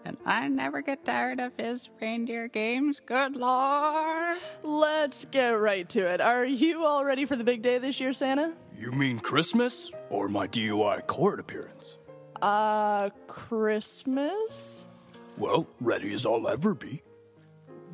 And 0.04 0.16
I 0.24 0.48
never 0.48 0.80
get 0.80 1.04
tired 1.04 1.40
of 1.40 1.52
his 1.58 1.90
reindeer 2.00 2.48
games. 2.48 3.00
Good 3.00 3.36
lord. 3.36 4.38
Let's 4.62 5.24
get 5.26 5.50
right 5.50 5.88
to 5.90 6.00
it. 6.06 6.20
Are 6.20 6.44
you 6.44 6.84
all 6.84 7.04
ready 7.04 7.24
for 7.26 7.36
the 7.36 7.44
big 7.44 7.62
day 7.62 7.78
this 7.78 8.00
year, 8.00 8.12
Santa? 8.12 8.56
You 8.76 8.92
mean 8.92 9.18
Christmas 9.20 9.90
or 10.08 10.28
my 10.28 10.46
DUI 10.46 11.06
court 11.06 11.38
appearance? 11.38 11.98
Uh, 12.40 13.10
Christmas? 13.26 14.86
Well, 15.36 15.66
ready 15.80 16.12
as 16.14 16.24
I'll 16.24 16.48
ever 16.48 16.74
be. 16.74 17.02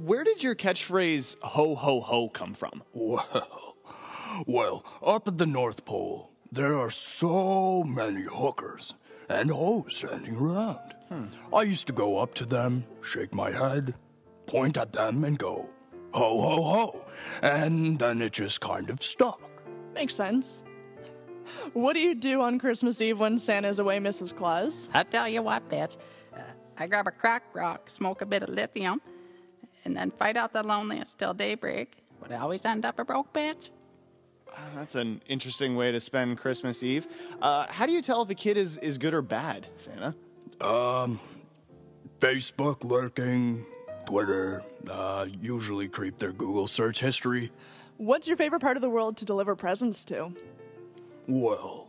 Where 0.00 0.22
did 0.24 0.42
your 0.42 0.54
catchphrase 0.54 1.36
ho 1.40 1.74
ho 1.74 2.00
ho 2.00 2.28
come 2.28 2.54
from? 2.54 2.82
Well, 2.92 3.76
well, 4.46 4.84
up 5.02 5.26
at 5.26 5.38
the 5.38 5.46
North 5.46 5.84
Pole, 5.84 6.30
there 6.52 6.76
are 6.76 6.90
so 6.90 7.82
many 7.84 8.22
hookers. 8.30 8.94
and 9.28 9.50
hoes 9.50 9.96
standing 9.96 10.36
around. 10.36 10.94
I 11.52 11.62
used 11.62 11.86
to 11.86 11.92
go 11.92 12.18
up 12.18 12.34
to 12.34 12.44
them, 12.44 12.84
shake 13.02 13.34
my 13.34 13.50
head, 13.50 13.94
point 14.46 14.76
at 14.76 14.92
them, 14.92 15.24
and 15.24 15.38
go, 15.38 15.70
ho, 16.12 16.40
ho, 16.40 16.62
ho. 16.62 17.04
And 17.42 17.98
then 17.98 18.20
it 18.22 18.32
just 18.32 18.60
kind 18.60 18.90
of 18.90 19.02
stuck. 19.02 19.40
Makes 19.94 20.14
sense. 20.14 20.64
What 21.74 21.92
do 21.92 22.00
you 22.00 22.14
do 22.14 22.42
on 22.42 22.58
Christmas 22.58 23.00
Eve 23.00 23.20
when 23.20 23.38
Santa's 23.38 23.78
away, 23.78 23.98
Mrs. 23.98 24.34
Claus? 24.34 24.88
I 24.92 25.04
tell 25.04 25.28
you 25.28 25.42
what, 25.42 25.68
bitch. 25.68 25.96
Uh, 26.34 26.40
I 26.76 26.86
grab 26.88 27.06
a 27.06 27.12
crack 27.12 27.44
rock, 27.54 27.88
smoke 27.88 28.20
a 28.20 28.26
bit 28.26 28.42
of 28.42 28.48
lithium, 28.48 29.00
and 29.84 29.96
then 29.96 30.10
fight 30.10 30.36
out 30.36 30.52
the 30.52 30.64
loneliness 30.64 31.14
till 31.14 31.34
daybreak. 31.34 32.02
But 32.20 32.32
I 32.32 32.38
always 32.38 32.64
end 32.64 32.84
up 32.84 32.98
a 32.98 33.04
broke 33.04 33.32
bitch. 33.32 33.70
That's 34.74 34.94
an 34.94 35.22
interesting 35.28 35.76
way 35.76 35.92
to 35.92 36.00
spend 36.00 36.38
Christmas 36.38 36.82
Eve. 36.82 37.06
Uh, 37.40 37.66
how 37.68 37.86
do 37.86 37.92
you 37.92 38.02
tell 38.02 38.22
if 38.22 38.30
a 38.30 38.34
kid 38.34 38.56
is, 38.56 38.78
is 38.78 38.98
good 38.98 39.14
or 39.14 39.22
bad, 39.22 39.66
Santa? 39.76 40.14
Facebook 42.20 42.84
lurking, 42.84 43.64
Twitter, 44.06 44.62
uh, 44.90 45.26
usually 45.40 45.88
creep 45.88 46.18
their 46.18 46.32
Google 46.32 46.66
search 46.66 47.00
history. 47.00 47.52
What's 47.98 48.26
your 48.28 48.36
favorite 48.36 48.60
part 48.60 48.76
of 48.76 48.82
the 48.82 48.90
world 48.90 49.16
to 49.18 49.24
deliver 49.24 49.56
presents 49.56 50.04
to? 50.06 50.32
Well, 51.26 51.88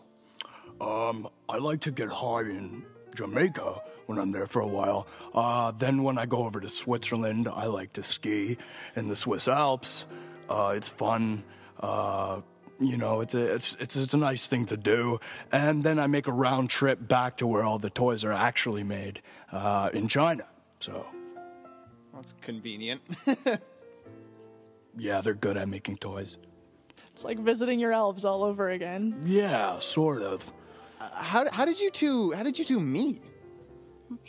um, 0.80 1.28
I 1.50 1.58
like 1.58 1.82
to 1.82 1.92
get 1.92 2.10
high 2.10 2.42
in 2.42 2.86
Jamaica 3.16 3.82
when 4.06 4.18
I'm 4.18 4.32
there 4.32 4.48
for 4.48 4.62
a 4.62 4.68
while. 4.68 5.08
Uh, 5.34 5.72
then 5.72 6.04
when 6.04 6.18
I 6.18 6.26
go 6.26 6.46
over 6.46 6.60
to 6.60 6.70
Switzerland, 6.70 7.48
I 7.48 7.66
like 7.66 7.94
to 7.94 8.04
ski 8.04 8.58
in 8.96 9.08
the 9.08 9.16
Swiss 9.16 9.48
Alps. 9.48 10.08
Uh, 10.50 10.74
it's 10.76 10.90
fun. 10.90 11.44
Uh, 11.80 12.42
you 12.80 12.98
know, 12.98 13.22
it's 13.22 13.34
a 13.34 13.56
it's, 13.56 13.76
it's 13.80 13.96
it's 13.96 14.14
a 14.14 14.18
nice 14.18 14.48
thing 14.48 14.66
to 14.68 14.78
do. 14.78 15.20
And 15.52 15.84
then 15.84 16.00
I 16.00 16.08
make 16.08 16.28
a 16.28 16.32
round 16.32 16.70
trip 16.70 17.08
back 17.08 17.38
to 17.38 17.48
where 17.48 17.64
all 17.64 17.80
the 17.80 17.90
toys 17.90 18.24
are 18.24 18.34
actually 18.34 18.84
made 18.84 19.22
uh, 19.52 19.90
in 19.94 20.08
China. 20.08 20.46
So 20.80 21.08
That's 22.14 22.34
convenient. 22.42 23.02
yeah, 24.98 25.22
they're 25.22 25.34
good 25.34 25.58
at 25.58 25.68
making 25.68 25.98
toys. 25.98 26.38
It's 27.14 27.24
like 27.24 27.40
visiting 27.40 27.80
your 27.80 27.94
elves 27.94 28.26
all 28.26 28.44
over 28.44 28.70
again. 28.70 29.24
Yeah, 29.26 29.80
sort 29.80 30.22
of. 30.22 30.54
how, 31.00 31.50
how 31.52 31.66
did 31.66 31.80
you 31.80 31.90
two 31.90 32.32
how 32.34 32.44
did 32.44 32.60
you 32.60 32.66
two 32.66 32.80
meet? 32.80 33.22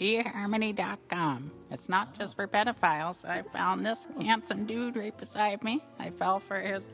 eHarmony.com. 0.01 1.53
It's 1.71 1.89
not 1.89 2.19
just 2.19 2.35
for 2.35 2.49
pedophiles. 2.49 3.25
I 3.25 3.43
found 3.43 3.85
this 3.87 4.09
handsome 4.21 4.65
dude 4.67 4.97
right 4.97 5.17
beside 5.17 5.63
me. 5.63 5.85
I 5.99 6.11
fell 6.11 6.41
for 6.41 6.59
his 6.59 6.89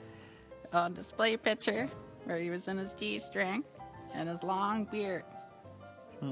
uh, 0.74 0.88
display 0.88 1.36
picture 1.36 1.88
where 2.24 2.38
he 2.38 2.50
was 2.50 2.68
in 2.68 2.76
his 2.78 2.94
G 2.94 3.18
string 3.18 3.64
and 4.12 4.28
his 4.28 4.42
long 4.42 4.84
beard. 4.84 5.24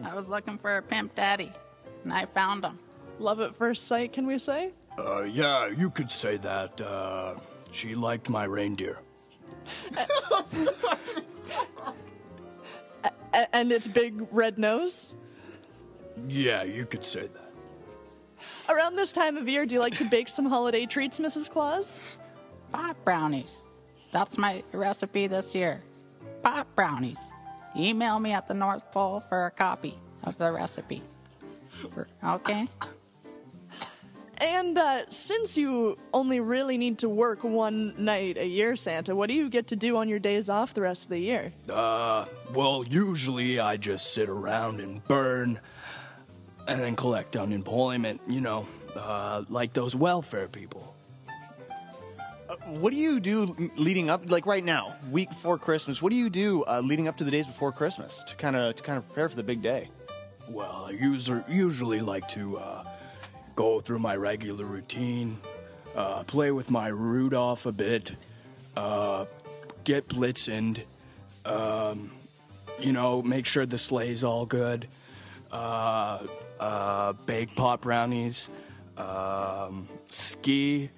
I 0.05 0.15
was 0.15 0.29
looking 0.29 0.57
for 0.57 0.79
a 0.79 0.83
pimp 0.83 1.15
daddy, 1.15 1.53
and 2.05 2.13
I 2.13 2.25
found 2.25 2.65
him. 2.65 2.79
Love 3.19 3.41
at 3.41 3.55
first 3.55 3.87
sight, 3.87 4.15
can 4.15 4.27
we 4.27 4.39
say? 4.39 4.73
Uh, 4.99 5.23
yeah, 5.23 5.67
you 5.67 5.91
could 5.91 6.11
say 6.11 6.39
that. 6.39 6.81
Uh, 6.81 7.35
she 7.73 7.95
liked 7.95 8.31
my 8.31 8.45
reindeer. 8.45 9.01
A- 13.35 13.55
and 13.57 13.71
its 13.73 13.87
big 13.89 14.27
red 14.31 14.59
nose? 14.59 15.15
Yeah, 16.29 16.63
you 16.63 16.87
could 16.87 17.05
say 17.05 17.27
that. 17.29 17.53
Around 18.69 18.97
this 18.97 19.13
time 19.13 19.37
of 19.37 19.49
year, 19.49 19.67
do 19.67 19.75
you 19.75 19.81
like 19.81 19.97
to 19.99 20.05
bake 20.09 20.29
some 20.29 20.47
holiday 20.47 20.87
treats, 20.87 21.19
Mrs. 21.19 21.51
Claus? 21.51 22.01
Pop 22.73 22.97
brownies. 23.05 23.67
That's 24.13 24.39
my 24.39 24.63
recipe 24.73 25.27
this 25.27 25.55
year. 25.55 25.83
Pop 26.43 26.73
brownies. 26.77 27.33
Email 27.77 28.21
me 28.21 28.33
at 28.33 28.47
the 28.47 28.55
North 28.55 28.93
Pole 28.93 29.21
for 29.21 29.47
a 29.47 29.51
copy 29.51 29.97
of 30.25 30.37
the 30.39 30.53
recipe. 30.53 31.03
For, 31.91 32.07
okay? 32.23 32.69
And 34.37 34.77
uh, 34.77 35.09
since 35.09 35.57
you 35.57 35.97
only 36.13 36.41
really 36.41 36.77
need 36.77 36.99
to 36.99 37.09
work 37.09 37.45
one 37.45 37.95
night 37.97 38.37
a 38.37 38.47
year, 38.47 38.77
Santa, 38.77 39.15
what 39.15 39.29
do 39.29 39.35
you 39.35 39.49
get 39.49 39.69
to 39.69 39.77
do 39.77 39.97
on 39.97 40.09
your 40.09 40.19
days 40.19 40.49
off 40.49 40.75
the 40.75 40.83
rest 40.83 41.05
of 41.05 41.11
the 41.11 41.19
year? 41.19 41.53
Uh, 41.71 42.27
well, 42.53 42.85
usually 42.89 43.61
I 43.61 43.77
just 43.77 44.13
sit 44.13 44.29
around 44.29 44.81
and 44.81 45.03
burn 45.07 45.61
and 46.67 46.81
then 46.81 46.97
collect 46.97 47.37
unemployment, 47.37 48.21
you 48.29 48.41
know, 48.41 48.67
uh, 48.97 49.45
like 49.49 49.73
those 49.73 49.97
welfare 49.97 50.49
people. 50.49 50.95
What 52.67 52.93
do 52.93 52.99
you 52.99 53.21
do 53.21 53.71
leading 53.77 54.11
up 54.11 54.31
like 54.31 54.47
right 54.47 54.65
now, 54.65 54.97
week 55.11 55.31
before 55.31 55.59
Christmas? 55.59 56.03
What 56.03 56.11
do 56.11 56.17
you 56.17 56.29
do 56.29 56.65
uh, 56.65 56.81
leading 56.85 57.09
up 57.09 57.17
to 57.19 57.25
the 57.25 57.31
days 57.31 57.47
before 57.47 57.73
Christmas 57.73 58.23
to 58.25 58.37
kind 58.37 58.57
of 58.57 58.77
to 58.77 58.83
kind 58.83 58.99
of 58.99 59.07
prepare 59.07 59.29
for 59.29 59.37
the 59.37 59.43
big 59.43 59.63
day? 59.63 59.89
Well, 60.49 60.87
I 60.89 60.91
user, 60.91 61.45
usually 61.49 62.01
like 62.01 62.29
to 62.29 62.59
uh, 62.59 62.85
go 63.55 63.81
through 63.81 64.01
my 64.01 64.17
regular 64.17 64.65
routine, 64.65 65.39
uh, 65.95 66.25
play 66.25 66.51
with 66.51 66.71
my 66.71 66.89
Rudolph 66.89 67.65
a 67.65 67.73
bit, 67.73 68.17
uh, 68.77 69.27
get 69.85 70.09
blitzened, 70.09 70.85
um, 71.45 72.11
you 72.79 72.93
know, 72.93 73.23
make 73.23 73.47
sure 73.47 73.67
the 73.67 73.79
sleigh's 73.79 74.25
all 74.25 74.45
good, 74.45 74.89
uh, 75.53 76.27
uh, 76.61 77.13
bake 77.25 77.55
pot 77.55 77.81
brownies, 77.81 78.49
um, 78.97 79.89
ski, 80.11 80.91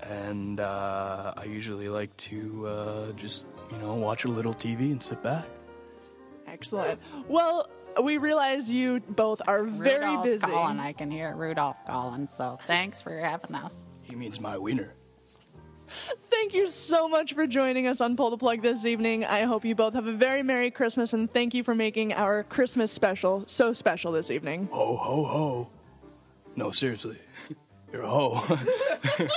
and 0.00 0.60
uh, 0.60 1.34
I 1.36 1.44
usually 1.44 1.88
like 1.88 2.16
to 2.18 2.66
uh, 2.66 3.12
just, 3.12 3.46
you 3.70 3.78
know, 3.78 3.94
watch 3.94 4.24
a 4.24 4.28
little 4.28 4.54
TV 4.54 4.92
and 4.92 5.02
sit 5.02 5.22
back. 5.22 5.46
Excellent. 6.46 7.00
Well, 7.28 7.68
we 8.02 8.18
realize 8.18 8.70
you 8.70 9.00
both 9.00 9.40
are 9.48 9.64
very 9.64 10.04
Rudolph's 10.04 10.24
busy. 10.24 10.40
calling. 10.46 10.78
I 10.78 10.92
can 10.92 11.10
hear 11.10 11.34
Rudolph 11.34 11.76
calling, 11.86 12.26
so 12.26 12.58
thanks 12.66 13.02
for 13.02 13.18
having 13.18 13.54
us. 13.54 13.86
He 14.02 14.14
means 14.14 14.38
my 14.40 14.56
wiener. 14.58 14.94
Thank 15.88 16.52
you 16.52 16.68
so 16.68 17.08
much 17.08 17.32
for 17.32 17.46
joining 17.46 17.86
us 17.86 18.00
on 18.00 18.16
Pull 18.16 18.30
the 18.30 18.36
Plug 18.36 18.60
this 18.60 18.84
evening. 18.84 19.24
I 19.24 19.42
hope 19.42 19.64
you 19.64 19.74
both 19.74 19.94
have 19.94 20.06
a 20.06 20.12
very 20.12 20.42
Merry 20.42 20.70
Christmas 20.70 21.12
and 21.12 21.32
thank 21.32 21.54
you 21.54 21.62
for 21.62 21.74
making 21.76 22.12
our 22.12 22.42
Christmas 22.42 22.90
special 22.90 23.44
so 23.46 23.72
special 23.72 24.10
this 24.12 24.30
evening. 24.30 24.68
Ho, 24.72 24.96
ho, 24.96 25.24
ho. 25.24 25.70
No, 26.56 26.70
seriously. 26.70 27.18
You're 27.92 28.02
a 28.02 28.08
hoe. 28.08 28.58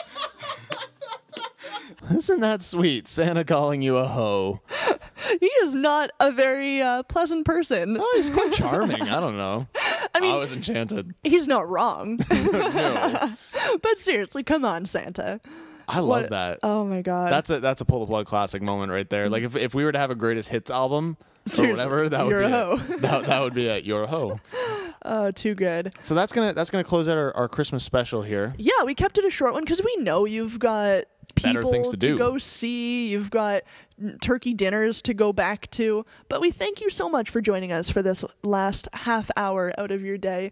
Isn't 2.10 2.40
that 2.40 2.62
sweet? 2.62 3.08
Santa 3.08 3.44
calling 3.44 3.82
you 3.82 3.98
a 3.98 4.06
hoe. 4.08 4.62
He 5.42 5.46
is 5.64 5.76
not 5.76 6.12
a 6.22 6.32
very 6.32 6.82
uh, 6.82 7.04
pleasant 7.04 7.46
person. 7.46 7.98
Oh, 8.00 8.14
he's 8.16 8.30
quite 8.30 8.54
charming. 8.54 9.02
I 9.02 9.20
don't 9.20 9.36
know. 9.38 9.68
I 10.16 10.22
mean, 10.22 10.34
I 10.34 10.38
was 10.38 10.54
enchanted. 10.54 11.14
he's 11.24 11.48
not 11.48 11.68
wrong. 11.70 12.20
No, 12.32 13.36
but 13.82 13.98
seriously, 14.00 14.44
come 14.44 14.64
on, 14.66 14.86
Santa. 14.86 15.42
I 15.90 16.00
love 16.00 16.08
What- 16.24 16.30
that. 16.32 16.60
Oh 16.64 16.86
my 16.86 17.02
god. 17.02 17.32
That's 17.34 17.50
a 17.50 17.60
that's 17.60 17.82
a 17.82 17.86
pull 17.86 18.00
the 18.00 18.06
plug 18.06 18.26
classic 18.28 18.62
moment 18.62 18.92
right 18.94 19.10
there. 19.10 19.30
Like 19.30 19.44
if, 19.44 19.56
if 19.58 19.76
we 19.76 19.84
were 19.84 19.92
to 19.92 20.00
have 20.00 20.10
a 20.10 20.16
greatest 20.16 20.50
hits 20.50 20.72
album 20.72 21.18
or 21.60 21.68
whatever, 21.70 22.08
that 22.10 22.26
would 22.26 22.38
be 22.38 22.44
a 22.46 22.50
hoe. 22.50 22.80
It. 22.90 23.02
That, 23.02 23.26
that 23.28 23.42
would 23.42 23.54
be 23.54 23.68
it. 23.68 23.84
You're 23.84 24.04
a 24.04 24.08
hoe. 24.08 24.40
oh, 25.04 25.32
too 25.32 25.54
good. 25.54 25.94
So 26.00 26.16
that's 26.16 26.32
gonna 26.32 26.54
that's 26.54 26.70
gonna 26.70 26.84
close 26.86 27.10
out 27.10 27.18
our, 27.18 27.36
our 27.36 27.48
Christmas 27.50 27.84
special 27.84 28.22
here. 28.22 28.56
Yeah, 28.58 28.84
we 28.86 28.96
kept 28.96 29.18
it 29.18 29.26
a 29.26 29.30
short 29.30 29.54
one 29.54 29.64
because 29.64 29.82
we 29.84 29.96
know 29.98 30.26
you've 30.26 30.60
got 30.60 31.04
Better 31.44 31.64
things 31.64 31.90
to 31.90 31.98
do. 31.98 32.18
go 32.18 32.38
see. 32.38 33.08
You've 33.08 33.32
got 33.32 33.64
turkey 34.22 34.54
dinners 34.54 35.02
to 35.04 35.14
go 35.14 35.34
back 35.34 35.70
to. 35.72 36.06
But 36.28 36.42
we 36.42 36.52
thank 36.52 36.82
you 36.82 36.90
so 36.90 37.10
much 37.10 37.30
for 37.30 37.42
joining 37.42 37.72
us 37.72 37.90
for 37.90 38.02
this 38.02 38.24
last 38.44 38.88
half 38.94 39.30
hour 39.36 39.74
out 39.78 39.92
of 39.92 40.02
your 40.04 40.18
day. 40.18 40.52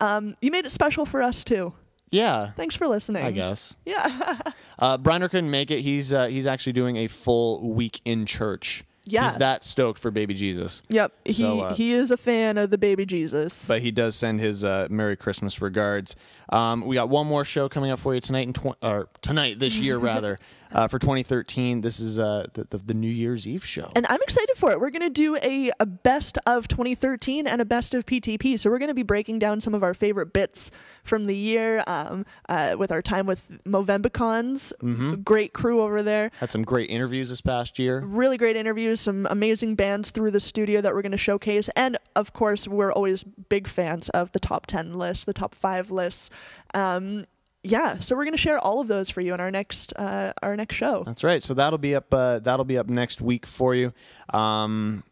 Um, 0.00 0.36
you 0.40 0.50
made 0.50 0.64
it 0.64 0.70
special 0.72 1.04
for 1.06 1.22
us 1.22 1.44
too. 1.44 1.72
Yeah, 2.10 2.52
Thanks 2.56 2.74
for 2.74 2.86
listening. 2.86 3.22
I 3.24 3.30
guess. 3.32 3.76
Yeah. 3.84 4.38
Uh, 4.80 4.96
Briner 4.96 5.28
couldn't 5.28 5.50
make 5.50 5.72
it. 5.72 5.80
He's 5.80 6.12
uh, 6.12 6.28
he's 6.28 6.46
actually 6.46 6.72
doing 6.72 6.94
a 6.98 7.08
full 7.08 7.68
week 7.68 8.00
in 8.04 8.26
church. 8.26 8.84
Yeah. 9.10 9.24
he's 9.24 9.38
that 9.38 9.64
stoked 9.64 9.98
for 9.98 10.10
baby 10.10 10.34
Jesus. 10.34 10.82
yep. 10.88 11.12
He 11.24 11.32
So, 11.32 11.60
uh, 11.60 11.74
he 11.74 11.92
is 11.92 12.10
a 12.10 12.16
fan 12.16 12.58
of 12.58 12.70
the 12.70 12.78
baby 12.78 13.06
Jesus. 13.06 13.66
But 13.66 13.82
he 13.82 13.90
does 13.90 14.14
send 14.14 14.40
his 14.40 14.64
uh, 14.64 14.88
Merry 14.90 15.16
Christmas 15.16 15.60
regards. 15.60 16.16
Um, 16.50 16.82
we 16.82 16.94
got 16.94 17.08
one 17.08 17.26
more 17.26 17.44
show 17.44 17.68
coming 17.68 17.90
up 17.90 17.98
for 17.98 18.14
you 18.14 18.20
tonight, 18.20 18.46
in 18.46 18.52
tw- 18.52 18.76
or 18.82 19.08
tonight 19.22 19.58
this 19.58 19.78
year 19.78 19.98
rather, 20.10 20.38
uh, 20.72 20.88
for 20.88 20.98
2013. 20.98 21.80
This 21.80 22.00
is 22.00 22.18
uh, 22.18 22.46
the, 22.54 22.64
the 22.64 22.78
the 22.78 22.94
New 22.94 23.10
Year's 23.10 23.46
Eve 23.46 23.64
show. 23.64 23.90
And 23.94 24.06
I'm 24.08 24.20
excited 24.22 24.56
for 24.56 24.70
it. 24.72 24.80
We're 24.80 24.90
going 24.90 25.02
to 25.02 25.10
do 25.10 25.36
a, 25.36 25.70
a 25.80 25.86
best 25.86 26.38
of 26.46 26.68
2013 26.68 27.46
and 27.46 27.60
a 27.60 27.64
best 27.64 27.94
of 27.94 28.06
PTP. 28.06 28.58
So 28.58 28.70
we're 28.70 28.78
going 28.78 28.88
to 28.88 28.94
be 28.94 29.02
breaking 29.02 29.38
down 29.38 29.60
some 29.60 29.74
of 29.74 29.82
our 29.82 29.94
favorite 29.94 30.32
bits 30.32 30.70
from 31.02 31.24
the 31.24 31.36
year 31.36 31.82
um, 31.86 32.26
uh, 32.48 32.76
with 32.78 32.92
our 32.92 33.02
time 33.02 33.26
with 33.26 33.48
Movembicons. 33.64 34.72
Mm-hmm. 34.82 35.22
Great 35.22 35.52
crew 35.52 35.82
over 35.82 36.02
there. 36.02 36.30
Had 36.38 36.50
some 36.50 36.62
great 36.62 36.90
interviews 36.90 37.30
this 37.30 37.40
past 37.40 37.78
year. 37.78 38.00
Really 38.00 38.36
great 38.36 38.56
interviews, 38.56 39.00
some 39.00 39.26
amazing 39.30 39.74
bands 39.74 40.10
through 40.10 40.30
the 40.30 40.40
studio 40.40 40.80
that 40.80 40.94
we're 40.94 41.02
going 41.02 41.12
to 41.12 41.18
showcase. 41.18 41.68
And 41.76 41.98
of 42.16 42.32
course, 42.32 42.68
we're 42.68 42.92
always 42.92 43.24
big 43.24 43.68
fans 43.68 44.08
of 44.10 44.32
the 44.32 44.40
top 44.40 44.66
10 44.66 44.98
lists, 44.98 45.24
the 45.24 45.32
top 45.32 45.54
five 45.54 45.90
lists. 45.90 46.30
Um, 46.74 47.24
yeah, 47.70 47.98
so 47.98 48.16
we're 48.16 48.24
going 48.24 48.32
to 48.32 48.38
share 48.38 48.58
all 48.58 48.80
of 48.80 48.88
those 48.88 49.10
for 49.10 49.20
you 49.20 49.34
in 49.34 49.40
our 49.40 49.50
next 49.50 49.92
uh, 49.96 50.32
our 50.42 50.56
next 50.56 50.74
show. 50.74 51.02
That's 51.04 51.24
right. 51.24 51.42
So 51.42 51.54
that'll 51.54 51.78
be 51.78 51.94
up. 51.94 52.12
Uh, 52.12 52.38
that'll 52.40 52.64
be 52.64 52.78
up 52.78 52.88
next 52.88 53.20
week 53.20 53.46
for 53.46 53.74
you. 53.74 53.92
Um, 54.30 55.04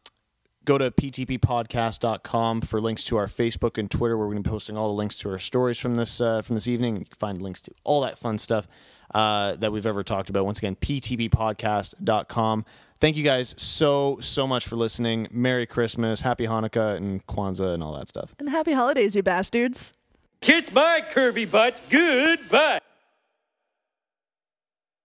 Go 0.67 0.79
to 0.79 0.91
ptppodcast.com 0.91 2.61
for 2.63 2.81
links 2.81 3.05
to 3.05 3.17
our 3.17 3.27
Facebook 3.27 3.79
and 3.79 3.89
Twitter, 3.89 4.19
where 4.19 4.27
we're 4.27 4.33
going 4.33 4.43
to 4.43 4.51
be 4.51 4.53
posting 4.53 4.77
all 4.77 4.89
the 4.89 4.95
links 4.95 5.17
to 5.19 5.31
our 5.31 5.39
stories 5.39 5.79
from 5.79 5.95
this 5.95 6.21
uh, 6.21 6.43
from 6.43 6.55
this 6.55 6.67
evening. 6.67 6.97
You 6.97 7.05
can 7.05 7.15
find 7.15 7.41
links 7.41 7.61
to 7.63 7.71
all 7.85 8.01
that 8.01 8.19
fun 8.19 8.37
stuff 8.37 8.67
uh, 9.15 9.55
that 9.57 9.71
we've 9.71 9.87
ever 9.87 10.03
talked 10.03 10.29
about. 10.29 10.45
Once 10.45 10.59
again, 10.59 10.75
ptppodcast.com. 10.75 12.65
Thank 12.99 13.17
you 13.17 13.23
guys 13.23 13.55
so 13.57 14.19
so 14.21 14.49
much 14.49 14.67
for 14.67 14.75
listening. 14.75 15.29
Merry 15.31 15.67
Christmas, 15.67 16.23
Happy 16.23 16.49
Hanukkah, 16.49 16.97
and 16.97 17.25
Kwanzaa, 17.29 17.75
and 17.75 17.83
all 17.83 17.97
that 17.97 18.09
stuff. 18.09 18.35
And 18.41 18.49
happy 18.49 18.73
holidays, 18.73 19.15
you 19.15 19.23
bastards. 19.23 19.93
Kiss 20.41 20.65
my 20.73 21.03
curvy 21.15 21.51
butt. 21.51 21.75
Goodbye. 21.91 22.81